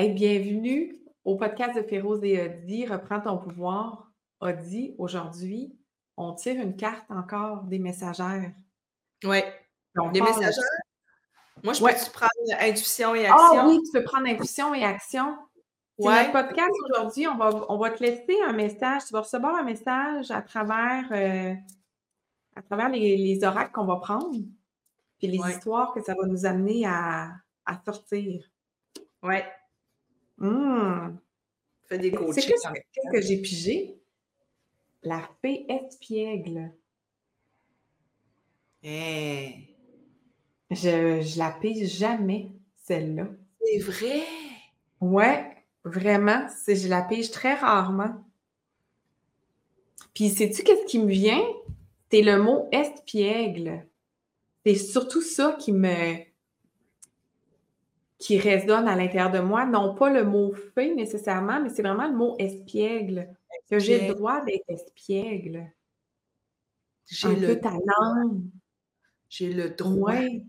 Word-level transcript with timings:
Hey, 0.00 0.12
bienvenue 0.12 0.96
au 1.24 1.34
podcast 1.34 1.76
de 1.76 1.82
Féroze 1.82 2.22
et 2.22 2.40
Audi, 2.40 2.86
Reprends 2.86 3.20
ton 3.20 3.36
pouvoir. 3.36 4.12
Audi, 4.40 4.94
aujourd'hui, 4.96 5.76
on 6.16 6.34
tire 6.34 6.54
une 6.62 6.76
carte 6.76 7.04
encore 7.10 7.64
des 7.64 7.80
messagères. 7.80 8.52
Oui. 9.24 9.40
Des 10.12 10.20
messagères? 10.20 10.62
Moi, 11.64 11.72
je 11.72 11.80
peux 11.80 12.12
prendre 12.12 12.60
intuition 12.60 13.12
et 13.16 13.26
Ah 13.26 13.34
action? 13.34 13.68
oui, 13.68 13.80
tu 13.84 13.90
peux 13.90 14.04
prendre 14.04 14.28
intuition 14.28 14.72
et 14.72 14.84
action. 14.84 15.36
C'est 15.98 16.06
Ouais. 16.06 16.28
notre 16.28 16.30
podcast 16.44 16.70
aujourd'hui. 16.88 17.26
On 17.26 17.36
va, 17.36 17.50
on 17.68 17.76
va 17.76 17.90
te 17.90 18.00
laisser 18.00 18.36
un 18.46 18.52
message. 18.52 19.06
Tu 19.06 19.12
vas 19.12 19.22
recevoir 19.22 19.56
un 19.56 19.64
message 19.64 20.30
à 20.30 20.42
travers, 20.42 21.08
euh, 21.10 21.54
à 22.54 22.62
travers 22.62 22.88
les, 22.90 23.16
les 23.16 23.42
oracles 23.42 23.72
qu'on 23.72 23.84
va 23.86 23.96
prendre, 23.96 24.30
puis 25.18 25.26
les 25.26 25.40
Ouais. 25.40 25.50
histoires 25.50 25.92
que 25.92 26.00
ça 26.00 26.14
va 26.14 26.24
nous 26.28 26.46
amener 26.46 26.86
à, 26.86 27.32
à 27.66 27.80
sortir. 27.84 28.48
Ouais. 29.24 29.44
Fais 30.40 31.98
des 31.98 32.10
coachings. 32.12 32.44
qu'est-ce 32.44 32.68
que, 32.68 33.12
que 33.12 33.20
j'ai 33.20 33.38
pigé? 33.40 33.98
La 35.02 35.28
fée 35.40 35.64
espiègle. 35.68 36.72
Hein, 38.84 39.50
Je, 40.70 41.20
je 41.22 41.38
la 41.38 41.50
pige 41.50 41.88
jamais, 41.88 42.50
celle-là. 42.84 43.28
c'est 43.64 43.78
vrai? 43.78 44.22
Ouais, 45.00 45.56
vraiment, 45.84 46.46
c'est, 46.64 46.76
je 46.76 46.88
la 46.88 47.02
pige 47.02 47.30
très 47.30 47.54
rarement. 47.54 48.24
Puis, 50.14 50.30
sais-tu 50.30 50.62
qu'est-ce 50.62 50.86
qui 50.86 50.98
me 50.98 51.10
vient? 51.10 51.42
C'est 52.10 52.22
le 52.22 52.42
mot 52.42 52.68
espiègle. 52.72 53.86
C'est 54.64 54.74
surtout 54.74 55.22
ça 55.22 55.56
qui 55.58 55.72
me. 55.72 56.27
Qui 58.18 58.38
résonne 58.38 58.88
à 58.88 58.96
l'intérieur 58.96 59.30
de 59.30 59.38
moi. 59.38 59.64
Non 59.64 59.94
pas 59.94 60.10
le 60.10 60.24
mot 60.24 60.52
fée 60.74 60.94
nécessairement, 60.94 61.60
mais 61.60 61.68
c'est 61.68 61.82
vraiment 61.82 62.08
le 62.08 62.16
mot 62.16 62.36
espiègle. 62.38 63.28
Que 63.70 63.78
j'ai 63.78 64.08
le 64.08 64.14
droit 64.14 64.44
d'être 64.44 64.64
espiègle. 64.68 65.70
J'ai 67.06 67.34
le, 67.36 67.46
peu 67.48 67.60
talent. 67.60 68.40
j'ai 69.28 69.52
le 69.52 69.70
droit. 69.70 70.12
Ouais. 70.14 70.44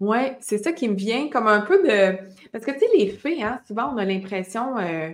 Ouais, 0.00 0.38
c'est 0.40 0.58
ça 0.58 0.72
qui 0.72 0.88
me 0.88 0.94
vient 0.94 1.28
comme 1.28 1.48
un 1.48 1.60
peu 1.60 1.82
de. 1.82 2.18
Parce 2.52 2.64
que, 2.64 2.70
tu 2.70 2.78
sais, 2.78 2.86
les 2.96 3.10
fées, 3.10 3.42
hein, 3.42 3.60
souvent, 3.66 3.92
on 3.92 3.96
a 3.96 4.04
l'impression, 4.04 4.78
euh, 4.78 5.10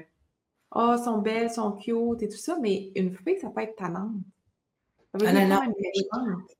ah, 0.72 0.98
sont 1.02 1.18
belles, 1.18 1.50
sont 1.50 1.72
cute 1.72 2.22
et 2.22 2.28
tout 2.28 2.36
ça, 2.36 2.58
mais 2.60 2.92
une 2.94 3.14
fée, 3.16 3.38
ça 3.38 3.48
peut 3.48 3.62
être. 3.62 3.74
Ça 3.78 3.88
veut 5.14 5.26
Ah 5.26 5.32
méchante. 5.32 6.50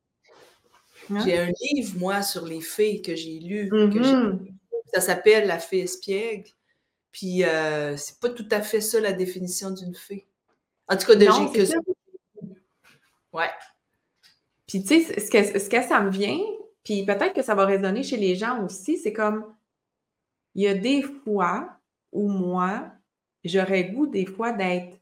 Hein? 1.10 1.20
J'ai 1.24 1.38
un 1.38 1.50
livre, 1.60 1.98
moi, 1.98 2.22
sur 2.22 2.46
les 2.46 2.62
fées 2.62 3.02
que 3.02 3.14
j'ai 3.14 3.38
lu. 3.40 3.68
que 3.68 4.02
j'ai- 4.02 4.16
Mhm. 4.16 4.53
Ça 4.94 5.00
s'appelle 5.00 5.46
La 5.46 5.58
fée 5.58 5.80
espiègle. 5.80 6.50
Puis, 7.10 7.44
euh, 7.44 7.96
c'est 7.96 8.18
pas 8.20 8.30
tout 8.30 8.48
à 8.50 8.62
fait 8.62 8.80
ça 8.80 9.00
la 9.00 9.12
définition 9.12 9.70
d'une 9.70 9.94
fée. 9.94 10.26
En 10.88 10.96
tout 10.96 11.06
cas, 11.06 11.14
de 11.16 11.24
Non, 11.24 11.48
que 11.48 11.64
c'est 11.64 11.72
ça. 11.72 11.78
Ouais. 13.32 13.50
Puis, 14.66 14.82
tu 14.82 15.02
sais, 15.02 15.20
ce 15.20 15.30
que, 15.30 15.58
ce 15.58 15.68
que 15.68 15.82
ça 15.82 16.00
me 16.00 16.10
vient, 16.10 16.38
puis 16.84 17.04
peut-être 17.04 17.32
que 17.32 17.42
ça 17.42 17.54
va 17.54 17.66
résonner 17.66 18.02
chez 18.02 18.16
les 18.16 18.36
gens 18.36 18.64
aussi, 18.64 18.98
c'est 18.98 19.12
comme, 19.12 19.44
il 20.54 20.62
y 20.62 20.68
a 20.68 20.74
des 20.74 21.02
fois 21.02 21.78
où 22.12 22.28
moi, 22.28 22.92
j'aurais 23.44 23.84
goût 23.84 24.06
des 24.06 24.26
fois 24.26 24.52
d'être 24.52 24.96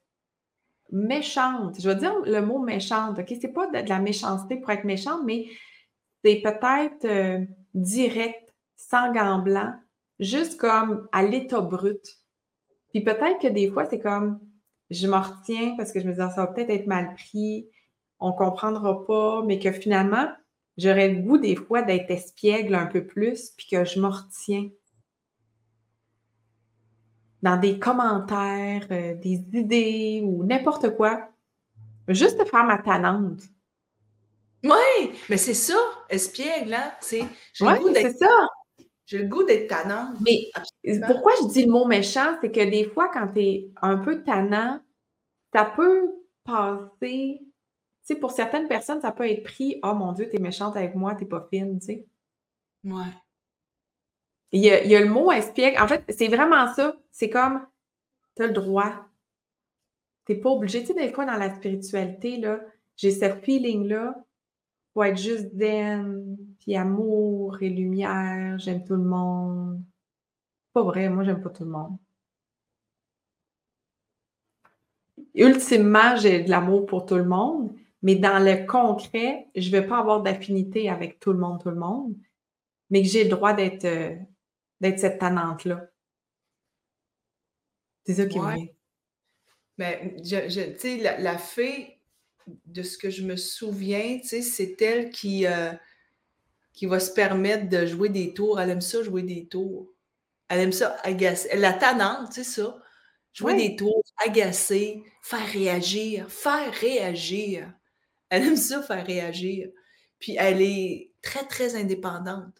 méchante. 0.91 1.81
Je 1.81 1.89
vais 1.89 1.97
dire 1.97 2.15
le 2.25 2.41
mot 2.41 2.59
méchante, 2.59 3.19
OK? 3.19 3.35
C'est 3.41 3.53
pas 3.53 3.67
de, 3.67 3.89
la 3.89 3.99
méchanceté 3.99 4.57
pour 4.57 4.71
être 4.71 4.85
méchante, 4.85 5.23
mais 5.25 5.47
c'est 6.25 6.41
peut-être 6.43 7.05
euh, 7.05 7.45
direct, 7.75 8.55
sans 8.77 9.13
gants 9.13 9.39
juste 10.23 10.59
comme 10.59 11.09
à 11.13 11.23
l'état 11.23 11.61
brut. 11.61 12.19
Puis 12.91 13.03
peut-être 13.03 13.41
que 13.41 13.49
des 13.49 13.71
fois, 13.71 13.87
c'est 13.87 14.01
comme, 14.01 14.41
je 14.91 15.07
m'en 15.07 15.21
retiens 15.21 15.75
parce 15.77 15.93
que 15.93 16.01
je 16.01 16.07
me 16.07 16.13
dis, 16.13 16.21
Ah, 16.21 16.31
ça 16.31 16.43
va 16.43 16.47
peut-être 16.49 16.71
être 16.71 16.87
mal 16.87 17.15
pris, 17.15 17.69
on 18.21 18.33
comprendra 18.33 19.05
pas, 19.05 19.43
mais 19.45 19.59
que 19.59 19.73
finalement, 19.73 20.29
j'aurais 20.77 21.09
le 21.09 21.23
goût 21.23 21.39
des 21.39 21.57
fois 21.57 21.83
d'être 21.83 22.11
espiègle 22.11 22.75
un 22.75 22.87
peu 22.87 23.05
plus, 23.07 23.51
puis 23.57 23.67
que 23.71 23.85
je 23.85 24.01
m'en 24.01 24.11
retiens. 24.11 24.69
Dans 27.43 27.57
des 27.57 27.81
commentaires, 27.81 28.87
euh, 28.93 29.15
des 29.15 29.45
idées 29.53 30.23
ou 30.25 30.45
n'importe 30.45 30.95
quoi. 30.97 31.29
Juste 32.07 32.39
de 32.39 32.45
faire 32.45 32.65
ma 32.65 32.79
tannante. 32.79 33.41
Oui, 34.63 35.11
mais 35.29 35.37
c'est 35.37 35.55
ça, 35.55 35.75
espiègle, 36.09 36.75
hein? 36.75 36.93
C'est, 37.01 37.25
c'est 37.53 38.17
ça. 38.17 38.49
J'ai 39.13 39.19
le 39.19 39.29
goût 39.29 39.43
d'être 39.43 39.69
tannante. 39.69 40.17
Mais 40.23 40.49
Absolument. 40.55 41.07
pourquoi 41.07 41.33
je 41.43 41.49
dis 41.49 41.67
le 41.67 41.71
mot 41.71 41.85
méchant, 41.85 42.39
c'est 42.41 42.51
que 42.51 42.71
des 42.71 42.85
fois, 42.85 43.11
quand 43.13 43.29
tu 43.29 43.41
es 43.41 43.71
un 43.83 43.99
peu 43.99 44.23
tannant, 44.23 44.81
ça 45.53 45.67
peut 45.67 46.11
passer. 46.45 47.41
Tu 47.43 47.47
sais, 48.03 48.17
pour 48.17 48.31
certaines 48.31 48.69
personnes, 48.69 49.03
ça 49.03 49.13
peut 49.13 49.29
être 49.29 49.43
pris 49.43 49.79
Oh 49.83 49.93
mon 49.93 50.13
Dieu, 50.13 50.31
t'es 50.31 50.39
méchante 50.39 50.77
avec 50.77 50.95
moi, 50.95 51.15
t'es 51.15 51.27
pas 51.27 51.47
fine, 51.51 51.79
tu 51.79 51.87
sais. 51.87 52.07
Ouais. 52.85 53.13
Il 54.51 54.63
y, 54.65 54.71
a, 54.71 54.83
il 54.83 54.91
y 54.91 54.97
a 54.97 55.01
le 55.01 55.11
mot 55.11 55.31
espiègle. 55.31 55.81
En 55.81 55.87
fait, 55.87 56.05
c'est 56.09 56.29
vraiment 56.29 56.73
ça. 56.73 56.97
C'est 57.11 57.29
comme, 57.29 57.67
tu 58.35 58.43
as 58.43 58.47
le 58.47 58.55
droit. 58.55 58.93
Tu 60.27 60.33
n'es 60.33 60.39
pas 60.39 60.51
obligé. 60.51 60.81
Tu 60.81 60.87
sais, 60.89 60.95
des 60.95 61.13
fois, 61.13 61.27
dans 61.27 61.37
la 61.37 61.55
spiritualité, 61.55 62.39
là, 62.39 62.61
j'ai 62.97 63.11
ce 63.11 63.31
feeling-là 63.31 64.25
pour 64.93 65.05
être 65.05 65.17
juste 65.19 65.55
zen, 65.57 66.37
puis 66.61 66.77
amour 66.77 67.63
et 67.63 67.71
lumière, 67.71 68.59
j'aime 68.59 68.85
tout 68.85 68.95
le 68.97 69.05
monde. 69.05 69.83
Pas 70.75 70.83
vrai, 70.83 71.09
moi, 71.11 71.25
j'aime 71.25 71.43
pas 71.43 71.51
tout 71.51 71.65
le 71.65 71.71
monde. 71.71 71.99
Ultimement, 75.35 76.17
j'ai 76.17 76.43
de 76.43 76.49
l'amour 76.51 76.87
pour 76.87 77.05
tout 77.07 77.17
le 77.17 77.25
monde, 77.27 77.75
mais 78.03 78.15
dans 78.17 78.39
le 78.43 78.67
concret, 78.67 79.47
je 79.55 79.67
ne 79.71 79.73
vais 79.81 79.87
pas 79.87 79.99
avoir 79.99 80.23
d'affinité 80.23 80.89
avec 80.89 81.21
tout 81.21 81.33
le 81.33 81.39
monde, 81.39 81.61
tout 81.63 81.69
le 81.71 81.77
monde, 81.77 82.15
mais 82.91 83.03
que 83.03 83.09
j'ai 83.09 83.25
le 83.25 83.31
droit 83.31 83.55
d'être 83.55 83.85
euh, 83.87 84.17
d'être 84.81 84.99
cette 85.01 85.21
tannante-là. 85.21 85.89
C'est 88.07 88.15
ça 88.15 88.27
qui 88.27 88.39
me 88.41 88.47
Ouais. 88.47 88.55
vient. 88.55 88.67
Mais 89.79 90.17
je, 90.25 90.49
je- 90.49 90.73
tu 90.73 90.79
sais, 90.79 90.97
la, 90.99 91.19
la 91.19 91.39
fée, 91.39 91.92
de 92.67 92.83
ce 92.83 92.99
que 92.99 93.11
je 93.11 93.23
me 93.23 93.37
souviens, 93.37 94.21
c'est 94.25 94.81
elle 94.83 95.11
qui, 95.11 95.47
euh, 95.47 95.73
qui 96.73 96.87
va 96.87 97.01
se 97.01 97.13
permettre 97.13 97.69
de 97.69 97.87
jouer 97.87 98.09
des 98.09 98.35
tours. 98.35 98.61
Elle 98.61 98.71
aime 98.71 98.81
ça, 98.81 99.03
jouer 99.03 99.23
des 99.23 99.47
tours. 99.47 99.89
Elle 100.49 100.61
aime 100.61 100.73
ça, 100.73 100.97
agacer. 101.05 101.49
Elle 101.53 101.61
la 101.61 101.73
tannante, 101.75 102.33
c'est 102.33 102.45
ça. 102.45 102.79
Jouer 103.35 103.55
Oui. 103.55 103.71
des 103.71 103.77
tours, 103.77 104.03
agacer, 104.27 105.03
faire 105.23 105.47
réagir, 105.49 106.31
faire 106.31 106.73
réagir. 106.75 107.73
Elle 108.31 108.45
aime 108.49 108.57
ça, 108.57 108.83
faire 108.83 109.07
réagir. 109.07 109.71
Puis 110.19 110.37
elle 110.39 110.63
est 110.63 111.13
très, 111.23 111.47
très 111.47 111.75
indépendante. 111.77 112.55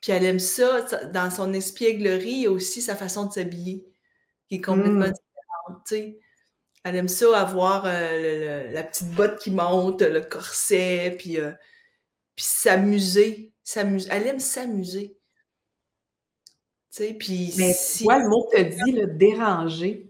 Puis 0.00 0.12
elle 0.12 0.24
aime 0.24 0.38
ça, 0.40 0.86
ça- 0.88 1.04
dans 1.06 1.30
son 1.30 1.52
espièglerie, 1.54 2.30
il 2.30 2.40
y 2.42 2.46
a 2.46 2.50
aussi 2.50 2.82
sa 2.82 2.96
façon 2.96 3.26
de 3.26 3.32
s'habiller, 3.32 3.84
qui 4.48 4.56
est 4.56 4.60
complètement 4.60 5.06
Mm. 5.08 5.12
différente, 5.12 5.84
tu 5.86 5.94
sais. 5.96 6.20
Elle 6.84 6.96
aime 6.96 7.08
ça 7.08 7.38
avoir 7.40 7.84
euh, 7.86 8.18
le- 8.20 8.66
le- 8.68 8.74
la 8.74 8.82
petite 8.82 9.10
botte 9.12 9.38
qui 9.38 9.50
monte, 9.52 10.02
le 10.02 10.20
corset, 10.20 11.14
puis, 11.18 11.38
euh, 11.38 11.52
puis 12.34 12.44
s'amuser. 12.46 13.52
s'amuser. 13.62 14.08
Elle 14.10 14.26
aime 14.26 14.40
s'amuser. 14.40 15.16
Tu 16.90 17.04
sais, 17.04 17.14
puis 17.14 17.54
Mais 17.56 17.72
si... 17.72 17.98
tu 17.98 18.04
vois, 18.04 18.18
le 18.18 18.28
mot 18.28 18.48
te 18.52 18.60
dit, 18.60 18.92
le 18.92 19.06
déranger. 19.06 20.08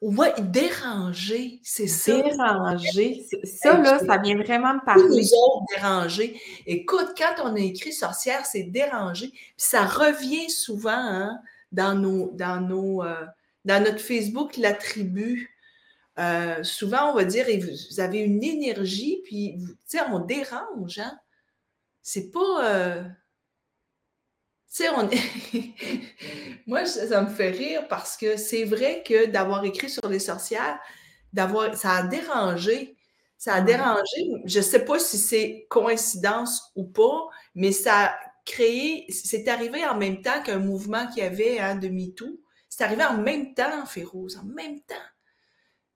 Ouais, 0.00 0.32
déranger, 0.38 1.60
c'est 1.62 1.86
ça. 1.86 2.20
Déranger. 2.20 3.24
Ça, 3.44 3.78
là, 3.78 3.98
ça 3.98 4.16
vient 4.18 4.36
vraiment 4.42 4.74
me 4.74 4.84
parler. 4.84 5.02
nous 5.04 5.34
autres 5.34 5.66
déranger. 5.76 6.40
Écoute, 6.66 7.12
quand 7.16 7.34
on 7.44 7.54
a 7.54 7.60
écrit 7.60 7.92
sorcière, 7.92 8.46
c'est 8.46 8.62
déranger. 8.64 9.28
Puis 9.28 9.52
ça 9.58 9.84
revient 9.84 10.48
souvent 10.50 10.90
hein, 10.92 11.38
dans, 11.70 11.94
nos, 11.94 12.30
dans, 12.32 12.60
nos, 12.60 13.04
euh, 13.04 13.24
dans 13.66 13.82
notre 13.84 14.00
Facebook, 14.00 14.56
la 14.56 14.72
tribu. 14.72 15.54
Euh, 16.20 16.62
souvent, 16.64 17.10
on 17.12 17.14
va 17.14 17.24
dire, 17.24 17.48
et 17.48 17.58
vous, 17.58 17.70
vous 17.90 18.00
avez 18.00 18.18
une 18.20 18.44
énergie, 18.44 19.22
puis 19.24 19.56
vous- 19.58 19.72
tu 19.74 19.78
sais, 19.98 20.00
on 20.10 20.20
dérange. 20.20 20.98
Hein? 20.98 21.18
C'est 22.02 22.30
pas. 22.32 22.66
euh, 22.66 23.04
Tu 24.72 24.84
sais, 24.84 24.88
on 24.90 25.08
Moi, 26.66 26.84
ça, 26.86 27.22
me 27.22 27.28
fait 27.30 27.50
rire 27.50 27.88
parce 27.88 28.16
que 28.16 28.36
c'est 28.36 28.64
vrai 28.64 29.02
que 29.04 29.26
d'avoir 29.26 29.64
écrit 29.64 29.90
sur 29.90 30.08
les 30.08 30.20
sorcières, 30.20 30.78
d'avoir, 31.32 31.74
ça 31.76 31.92
a 31.96 32.02
dérangé. 32.04 32.96
Ça 33.36 33.54
a 33.54 33.60
dérangé. 33.62 34.30
Je 34.44 34.58
ne 34.58 34.64
sais 34.64 34.84
pas 34.84 34.98
si 34.98 35.18
c'est 35.18 35.66
coïncidence 35.70 36.70
ou 36.76 36.84
pas, 36.84 37.28
mais 37.54 37.72
ça 37.72 38.06
a 38.10 38.16
créé. 38.44 39.06
C'est 39.10 39.48
arrivé 39.48 39.84
en 39.86 39.96
même 39.96 40.22
temps 40.22 40.42
qu'un 40.42 40.58
mouvement 40.58 41.06
qu'il 41.08 41.22
y 41.24 41.26
avait 41.26 41.58
hein, 41.58 41.74
de 41.76 41.88
MeToo. 41.88 42.40
C'est 42.68 42.84
arrivé 42.84 43.04
en 43.04 43.16
même 43.18 43.54
temps, 43.54 43.84
Féroze, 43.86 44.36
en 44.36 44.44
même 44.44 44.80
temps. 44.82 44.94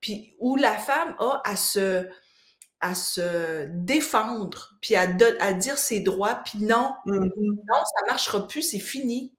Puis 0.04 0.36
où 0.38 0.56
la 0.56 0.76
femme 0.76 1.16
a 1.18 1.40
à 1.46 1.56
se, 1.56 2.06
à 2.80 2.94
se 2.94 3.68
défendre, 3.70 4.74
puis 4.82 4.96
à, 4.96 5.06
dire 5.06 5.78
ses 5.78 6.00
droits, 6.00 6.42
puis 6.44 6.58
non, 6.58 6.92
Mhm. 7.06 7.30
non, 7.34 7.74
ça 7.74 8.02
ne 8.02 8.10
marchera 8.10 8.46
plus, 8.46 8.60
c'est 8.60 8.80
fini. 8.80 9.32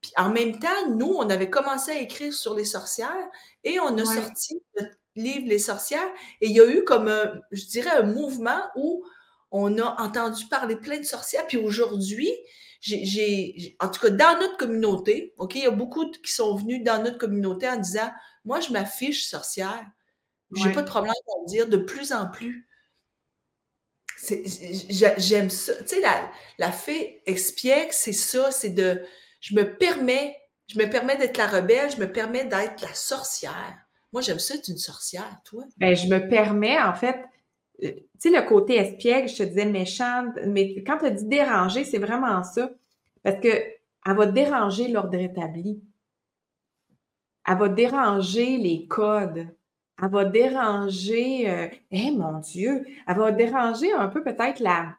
Puis 0.00 0.10
en 0.16 0.30
même 0.30 0.58
temps, 0.58 0.88
nous, 0.90 1.14
on 1.16 1.30
avait 1.30 1.50
commencé 1.50 1.92
à 1.92 1.98
écrire 2.00 2.34
sur 2.34 2.56
les 2.56 2.64
sorcières 2.64 3.28
et 3.62 3.78
on 3.78 3.96
a 3.96 4.04
sorti 4.04 4.60
notre 4.76 4.90
livre 5.14 5.46
Les 5.46 5.60
sorcières. 5.60 6.10
Et 6.40 6.48
il 6.48 6.56
y 6.56 6.60
a 6.60 6.68
eu 6.68 6.82
comme, 6.82 7.06
un, 7.06 7.34
je 7.52 7.66
dirais, 7.66 7.90
un 7.90 8.02
mouvement 8.02 8.60
où 8.74 9.04
on 9.52 9.78
a 9.78 10.02
entendu 10.02 10.46
parler 10.46 10.74
plein 10.74 10.98
de 10.98 11.04
sorcières. 11.04 11.46
Puis 11.46 11.58
aujourd'hui, 11.58 12.32
j'ai, 12.80 13.76
en 13.78 13.88
tout 13.88 14.00
cas, 14.00 14.10
dans 14.10 14.40
notre 14.40 14.56
communauté, 14.56 15.32
OK, 15.38 15.54
il 15.54 15.62
y 15.62 15.66
a 15.66 15.70
beaucoup 15.70 16.10
qui 16.10 16.32
sont 16.32 16.56
venus 16.56 16.82
dans 16.82 17.00
notre 17.04 17.18
communauté 17.18 17.68
en 17.68 17.76
disant 17.76 18.10
Moi, 18.44 18.58
je 18.58 18.72
m'affiche 18.72 19.28
sorcière. 19.28 19.86
J'ai 20.54 20.72
pas 20.72 20.82
de 20.82 20.88
problème 20.88 21.12
à 21.12 21.40
le 21.42 21.46
dire 21.46 21.68
de 21.68 21.76
plus 21.76 22.12
en 22.12 22.28
plus. 22.28 22.68
J'aime 25.18 25.50
ça. 25.50 25.74
Tu 25.82 25.86
sais, 25.86 26.00
la, 26.00 26.30
la 26.58 26.72
fée 26.72 27.22
expiègue, 27.26 27.92
c'est 27.92 28.12
ça, 28.12 28.50
c'est 28.50 28.70
de. 28.70 29.02
Je 29.40 29.54
me 29.54 29.76
permets, 29.76 30.36
je 30.66 30.78
me 30.78 30.88
permets 30.88 31.16
d'être 31.16 31.36
la 31.36 31.46
rebelle, 31.46 31.90
je 31.90 31.98
me 31.98 32.10
permets 32.10 32.44
d'être 32.44 32.80
la 32.82 32.94
sorcière. 32.94 33.76
Moi, 34.12 34.22
j'aime 34.22 34.38
ça 34.38 34.54
être 34.54 34.68
une 34.68 34.78
sorcière, 34.78 35.40
toi. 35.44 35.64
Ben, 35.76 35.94
je 35.94 36.08
me 36.08 36.28
permets, 36.28 36.80
en 36.80 36.94
fait, 36.94 37.16
euh, 37.84 37.92
tu 37.92 38.06
sais, 38.18 38.30
le 38.30 38.46
côté 38.48 38.76
espiègle, 38.76 39.28
je 39.28 39.36
te 39.36 39.42
disais 39.42 39.66
méchante, 39.66 40.34
mais 40.46 40.82
quand 40.82 40.98
tu 40.98 41.06
as 41.06 41.10
dit 41.10 41.26
déranger, 41.26 41.84
c'est 41.84 41.98
vraiment 41.98 42.42
ça. 42.42 42.70
Parce 43.22 43.40
que 43.40 43.48
elle 43.48 44.16
va 44.16 44.26
déranger 44.26 44.88
l'ordre 44.88 45.18
établi. 45.18 45.82
Elle 47.46 47.58
va 47.58 47.68
déranger 47.68 48.56
les 48.56 48.86
codes. 48.86 49.48
Elle 50.00 50.10
va 50.10 50.24
déranger, 50.24 51.50
euh, 51.50 51.68
eh 51.90 52.10
mon 52.12 52.38
Dieu, 52.38 52.86
elle 53.06 53.16
va 53.16 53.32
déranger 53.32 53.92
un 53.92 54.08
peu 54.08 54.22
peut-être 54.22 54.60
la, 54.60 54.96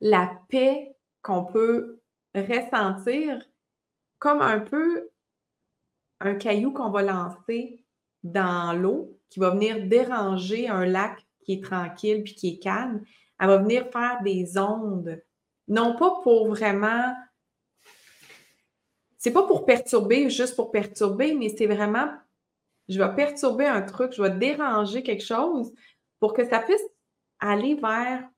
la 0.00 0.32
paix 0.48 0.96
qu'on 1.22 1.44
peut 1.44 2.00
ressentir 2.34 3.40
comme 4.18 4.42
un 4.42 4.60
peu 4.60 5.08
un 6.20 6.34
caillou 6.34 6.72
qu'on 6.72 6.90
va 6.90 7.02
lancer 7.02 7.84
dans 8.22 8.72
l'eau 8.72 9.18
qui 9.30 9.40
va 9.40 9.50
venir 9.50 9.86
déranger 9.86 10.68
un 10.68 10.84
lac 10.84 11.24
qui 11.40 11.54
est 11.54 11.64
tranquille 11.64 12.22
puis 12.22 12.34
qui 12.34 12.48
est 12.50 12.58
calme. 12.58 13.02
Elle 13.40 13.48
va 13.48 13.58
venir 13.58 13.88
faire 13.90 14.20
des 14.22 14.58
ondes. 14.58 15.20
Non 15.68 15.96
pas 15.96 16.20
pour 16.22 16.48
vraiment. 16.48 17.14
C'est 19.18 19.32
pas 19.32 19.44
pour 19.44 19.64
perturber, 19.64 20.30
juste 20.30 20.56
pour 20.56 20.72
perturber, 20.72 21.34
mais 21.34 21.48
c'est 21.48 21.66
vraiment 21.66 22.08
je 22.92 23.02
vais 23.02 23.14
perturber 23.14 23.66
un 23.66 23.82
truc, 23.82 24.12
je 24.12 24.22
vais 24.22 24.30
déranger 24.30 25.02
quelque 25.02 25.24
chose 25.24 25.72
pour 26.20 26.34
que 26.34 26.48
ça 26.48 26.60
puisse 26.60 26.82
aller 27.40 27.74
vers 27.74 28.28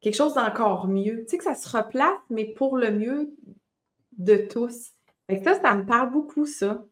quelque 0.00 0.16
chose 0.16 0.34
d'encore 0.34 0.88
mieux. 0.88 1.24
Tu 1.24 1.30
sais, 1.30 1.38
que 1.38 1.44
ça 1.44 1.54
se 1.54 1.76
replace, 1.76 2.18
mais 2.30 2.46
pour 2.46 2.76
le 2.76 2.90
mieux 2.90 3.30
de 4.18 4.36
tous. 4.36 4.90
Fait 5.28 5.42
ça, 5.42 5.60
ça 5.60 5.74
me 5.74 5.86
parle 5.86 6.10
beaucoup, 6.10 6.46
ça. 6.46 6.84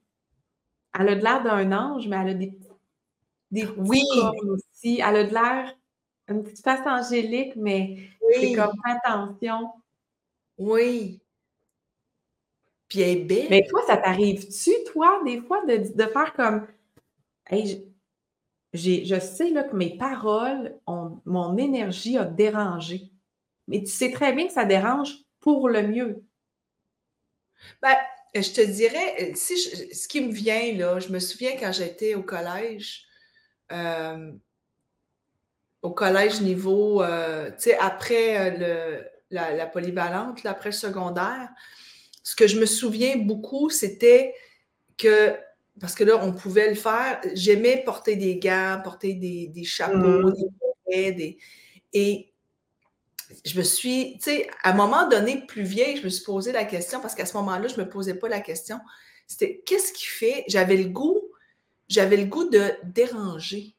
Elle 0.98 1.08
a 1.08 1.14
de 1.16 1.22
l'air 1.22 1.42
d'un 1.42 1.72
ange, 1.72 2.08
mais 2.08 2.16
elle 2.16 2.28
a 2.28 2.34
des, 2.34 2.52
des 3.50 3.66
oui. 3.76 4.02
aussi. 4.46 5.00
Elle 5.04 5.16
a 5.16 5.24
de 5.24 5.32
l'air 5.32 5.76
une 6.28 6.44
petite 6.44 6.64
face 6.64 6.86
angélique, 6.86 7.56
mais 7.56 8.08
c'est 8.32 8.54
comme 8.54 8.76
attention. 8.84 9.72
Oui. 10.58 11.20
Puis 12.90 13.00
elle 13.00 13.18
est 13.18 13.24
belle. 13.24 13.46
Mais 13.48 13.66
toi, 13.68 13.80
ça 13.86 13.96
t'arrive-tu, 13.96 14.72
toi, 14.92 15.22
des 15.24 15.40
fois, 15.40 15.64
de, 15.64 16.06
faire 16.06 16.34
comme 16.34 16.66
hey, 17.48 17.88
je 18.74 19.18
sais 19.20 19.50
là, 19.50 19.62
que 19.62 19.76
mes 19.76 19.96
paroles, 19.96 20.76
ont, 20.86 21.20
mon 21.24 21.56
énergie 21.56 22.18
a 22.18 22.24
dérangé. 22.24 23.10
Mais 23.68 23.80
tu 23.80 23.90
sais 23.90 24.10
très 24.10 24.32
bien 24.32 24.48
que 24.48 24.52
ça 24.52 24.64
dérange 24.64 25.14
pour 25.38 25.68
le 25.68 25.86
mieux. 25.86 26.24
Ben, 27.80 27.94
je 28.34 28.50
te 28.50 28.60
dirais, 28.60 29.32
si 29.36 29.56
ce 29.56 30.08
qui 30.08 30.20
me 30.20 30.32
vient, 30.32 30.74
là, 30.74 30.98
je 30.98 31.10
me 31.10 31.20
souviens 31.20 31.52
quand 31.58 31.72
j'étais 31.72 32.16
au 32.16 32.24
collège, 32.24 33.06
euh, 33.70 34.32
au 35.82 35.90
collège 35.90 36.40
niveau, 36.40 37.02
euh, 37.02 37.50
tu 37.52 37.70
sais, 37.70 37.78
après 37.78 38.38
euh, 38.38 38.56
le, 38.58 39.08
la, 39.30 39.52
la, 39.54 39.66
polyvalente, 39.66 40.44
après 40.44 40.70
le 40.70 40.74
secondaire, 40.74 41.50
ce 42.30 42.36
que 42.36 42.46
je 42.46 42.60
me 42.60 42.66
souviens 42.66 43.16
beaucoup, 43.16 43.70
c'était 43.70 44.36
que, 44.96 45.36
parce 45.80 45.96
que 45.96 46.04
là, 46.04 46.16
on 46.22 46.32
pouvait 46.32 46.68
le 46.68 46.76
faire, 46.76 47.20
j'aimais 47.34 47.82
porter 47.84 48.14
des 48.14 48.36
gants, 48.36 48.80
porter 48.84 49.14
des, 49.14 49.64
chapeaux, 49.64 50.28
mmh. 50.28 50.34
des 50.86 51.38
et 51.92 52.32
je 53.44 53.58
me 53.58 53.64
suis, 53.64 54.18
tu 54.18 54.30
sais, 54.30 54.50
à 54.62 54.70
un 54.70 54.74
moment 54.74 55.08
donné, 55.08 55.44
plus 55.44 55.64
vieille, 55.64 55.96
je 55.96 56.04
me 56.04 56.08
suis 56.08 56.22
posé 56.22 56.52
la 56.52 56.64
question, 56.64 57.00
parce 57.00 57.16
qu'à 57.16 57.26
ce 57.26 57.36
moment-là, 57.38 57.66
je 57.66 57.74
ne 57.74 57.84
me 57.84 57.90
posais 57.90 58.14
pas 58.14 58.28
la 58.28 58.40
question, 58.40 58.78
c'était 59.26 59.60
qu'est-ce 59.66 59.92
qui 59.92 60.06
fait, 60.06 60.44
j'avais 60.46 60.76
le 60.76 60.88
goût, 60.88 61.32
j'avais 61.88 62.16
le 62.16 62.26
goût 62.26 62.48
de 62.48 62.62
déranger. 62.84 63.74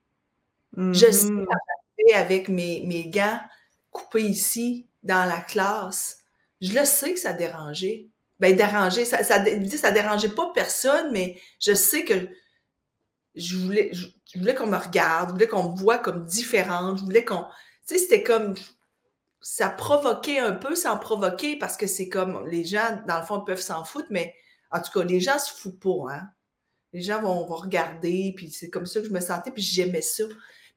Je 0.76 1.10
sais, 1.10 1.32
mmh 1.32 1.46
avec 2.16 2.50
mes, 2.50 2.84
mes 2.86 3.08
gants 3.08 3.40
coupés 3.92 4.24
ici, 4.24 4.88
dans 5.04 5.24
la 5.30 5.40
classe, 5.40 6.18
je 6.60 6.74
le 6.74 6.84
sais 6.84 7.14
que 7.14 7.20
ça 7.20 7.32
dérangeait 7.32 8.11
ben, 8.42 8.56
déranger. 8.56 9.06
Ça, 9.06 9.24
ça, 9.24 9.44
ça 9.46 9.92
dérangeait 9.92 10.30
pas 10.30 10.52
personne, 10.54 11.12
mais 11.12 11.40
je 11.60 11.76
sais 11.76 12.04
que 12.04 12.28
je 13.36 13.56
voulais, 13.56 13.92
je, 13.94 14.08
voulais 14.40 14.56
qu'on 14.56 14.66
me 14.66 14.78
regarde, 14.78 15.30
je 15.30 15.34
voulais 15.34 15.48
qu'on 15.48 15.70
me 15.72 15.78
voit 15.78 16.00
comme 16.00 16.26
différente, 16.26 16.98
je 16.98 17.04
voulais 17.04 17.24
qu'on. 17.24 17.44
Tu 17.44 17.96
sais, 17.96 17.98
c'était 18.00 18.24
comme. 18.24 18.56
Ça 19.42 19.70
provoquait 19.70 20.40
un 20.40 20.54
peu 20.54 20.76
sans 20.76 20.98
provoquer 20.98 21.58
parce 21.58 21.78
que 21.78 21.86
c'est 21.86 22.10
comme. 22.10 22.48
Les 22.48 22.66
gens, 22.66 23.00
dans 23.08 23.20
le 23.20 23.26
fond, 23.26 23.42
peuvent 23.42 23.62
s'en 23.62 23.84
foutre, 23.84 24.08
mais 24.10 24.34
en 24.72 24.82
tout 24.82 24.92
cas, 24.92 25.06
les 25.06 25.20
gens 25.20 25.38
se 25.38 25.54
foutent 25.54 25.80
pas, 25.80 26.14
hein. 26.14 26.30
Les 26.94 27.02
gens 27.02 27.22
vont, 27.22 27.46
regarder, 27.46 28.34
puis 28.36 28.52
c'est 28.52 28.70
comme 28.70 28.86
ça 28.86 29.00
que 29.00 29.08
je 29.08 29.14
me 29.14 29.22
sentais, 29.22 29.52
puis 29.52 29.62
j'aimais 29.62 30.02
ça. 30.02 30.24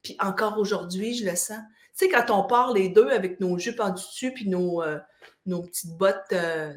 Puis 0.03 0.17
encore 0.21 0.59
aujourd'hui, 0.59 1.17
je 1.17 1.25
le 1.25 1.35
sens. 1.35 1.59
Tu 1.99 2.05
sais, 2.05 2.09
quand 2.09 2.31
on 2.31 2.45
part 2.47 2.73
les 2.73 2.91
deux 2.91 3.09
avec 3.09 3.41
nos 3.41 3.59
jupes 3.59 3.81
en 3.81 3.91
dessus, 3.91 4.33
puis 4.33 4.49
nos, 4.49 4.83
euh, 4.83 4.99
nos 5.47 5.63
petites 5.63 5.97
bottes. 5.97 6.33
Euh, 6.33 6.75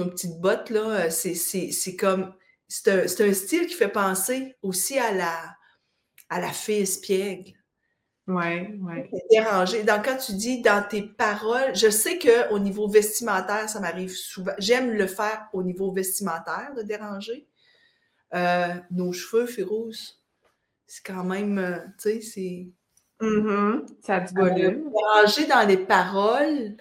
nos 0.00 0.10
petites 0.10 0.40
bottes, 0.40 0.70
là, 0.70 1.06
euh, 1.06 1.10
c'est 1.10 1.96
comme. 1.96 2.34
C'est 2.68 3.20
un, 3.20 3.32
style 3.32 3.66
qui 3.66 3.74
fait 3.74 3.88
penser 3.88 4.56
aussi 4.62 4.96
à 4.96 5.12
la, 5.12 5.56
à 6.28 6.40
la 6.40 6.52
fée 6.52 6.82
espiègle. 6.82 7.52
Oui, 8.28 8.78
oui. 8.80 9.10
Dérangé. 9.28 9.82
Donc, 9.82 10.04
quand 10.04 10.16
tu 10.16 10.34
dis 10.34 10.62
dans 10.62 10.86
tes 10.86 11.02
paroles, 11.02 11.74
je 11.74 11.90
sais 11.90 12.16
qu'au 12.18 12.60
niveau 12.60 12.88
vestimentaire, 12.88 13.68
ça 13.68 13.80
m'arrive 13.80 14.14
souvent. 14.14 14.52
J'aime 14.58 14.92
le 14.92 15.08
faire 15.08 15.48
au 15.52 15.64
niveau 15.64 15.90
vestimentaire, 15.90 16.72
de 16.76 16.82
déranger. 16.82 17.48
Euh, 18.34 18.74
nos 18.92 19.12
cheveux, 19.12 19.46
Férouz, 19.46 20.22
c'est 20.86 21.04
quand 21.04 21.24
même, 21.24 21.58
euh, 21.58 21.78
tu 22.00 22.10
sais, 22.10 22.20
c'est. 22.20 22.68
Mm-hmm. 23.20 23.86
Ça 24.02 24.16
a 24.16 24.20
du 24.20 24.34
volume. 24.34 24.92
Déranger 24.92 25.46
dans 25.46 25.66
les 25.66 25.76
paroles, 25.76 26.76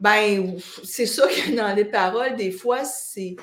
ben, 0.00 0.58
c'est 0.82 1.06
ça 1.06 1.28
que 1.28 1.54
dans 1.56 1.74
les 1.74 1.84
paroles, 1.84 2.36
des 2.36 2.50
fois, 2.50 2.84
c'est 2.84 3.36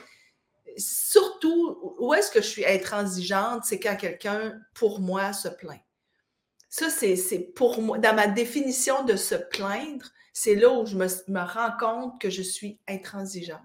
surtout 0.77 1.95
où 1.99 2.13
est-ce 2.13 2.31
que 2.31 2.41
je 2.41 2.47
suis 2.47 2.65
intransigeante, 2.65 3.63
c'est 3.65 3.79
quand 3.79 3.95
quelqu'un, 3.95 4.59
pour 4.73 4.99
moi, 4.99 5.33
se 5.33 5.47
plaint. 5.47 5.81
Ça, 6.69 6.89
c'est 6.89 7.39
pour 7.55 7.81
moi, 7.81 7.97
dans 7.97 8.13
ma 8.13 8.27
définition 8.27 9.03
de 9.05 9.15
se 9.15 9.35
plaindre, 9.35 10.05
c'est 10.33 10.55
là 10.55 10.69
où 10.71 10.85
je 10.85 10.95
me, 10.95 11.39
rends 11.39 11.77
compte 11.79 12.21
que 12.21 12.29
je 12.29 12.41
suis 12.41 12.79
intransigeante. 12.87 13.61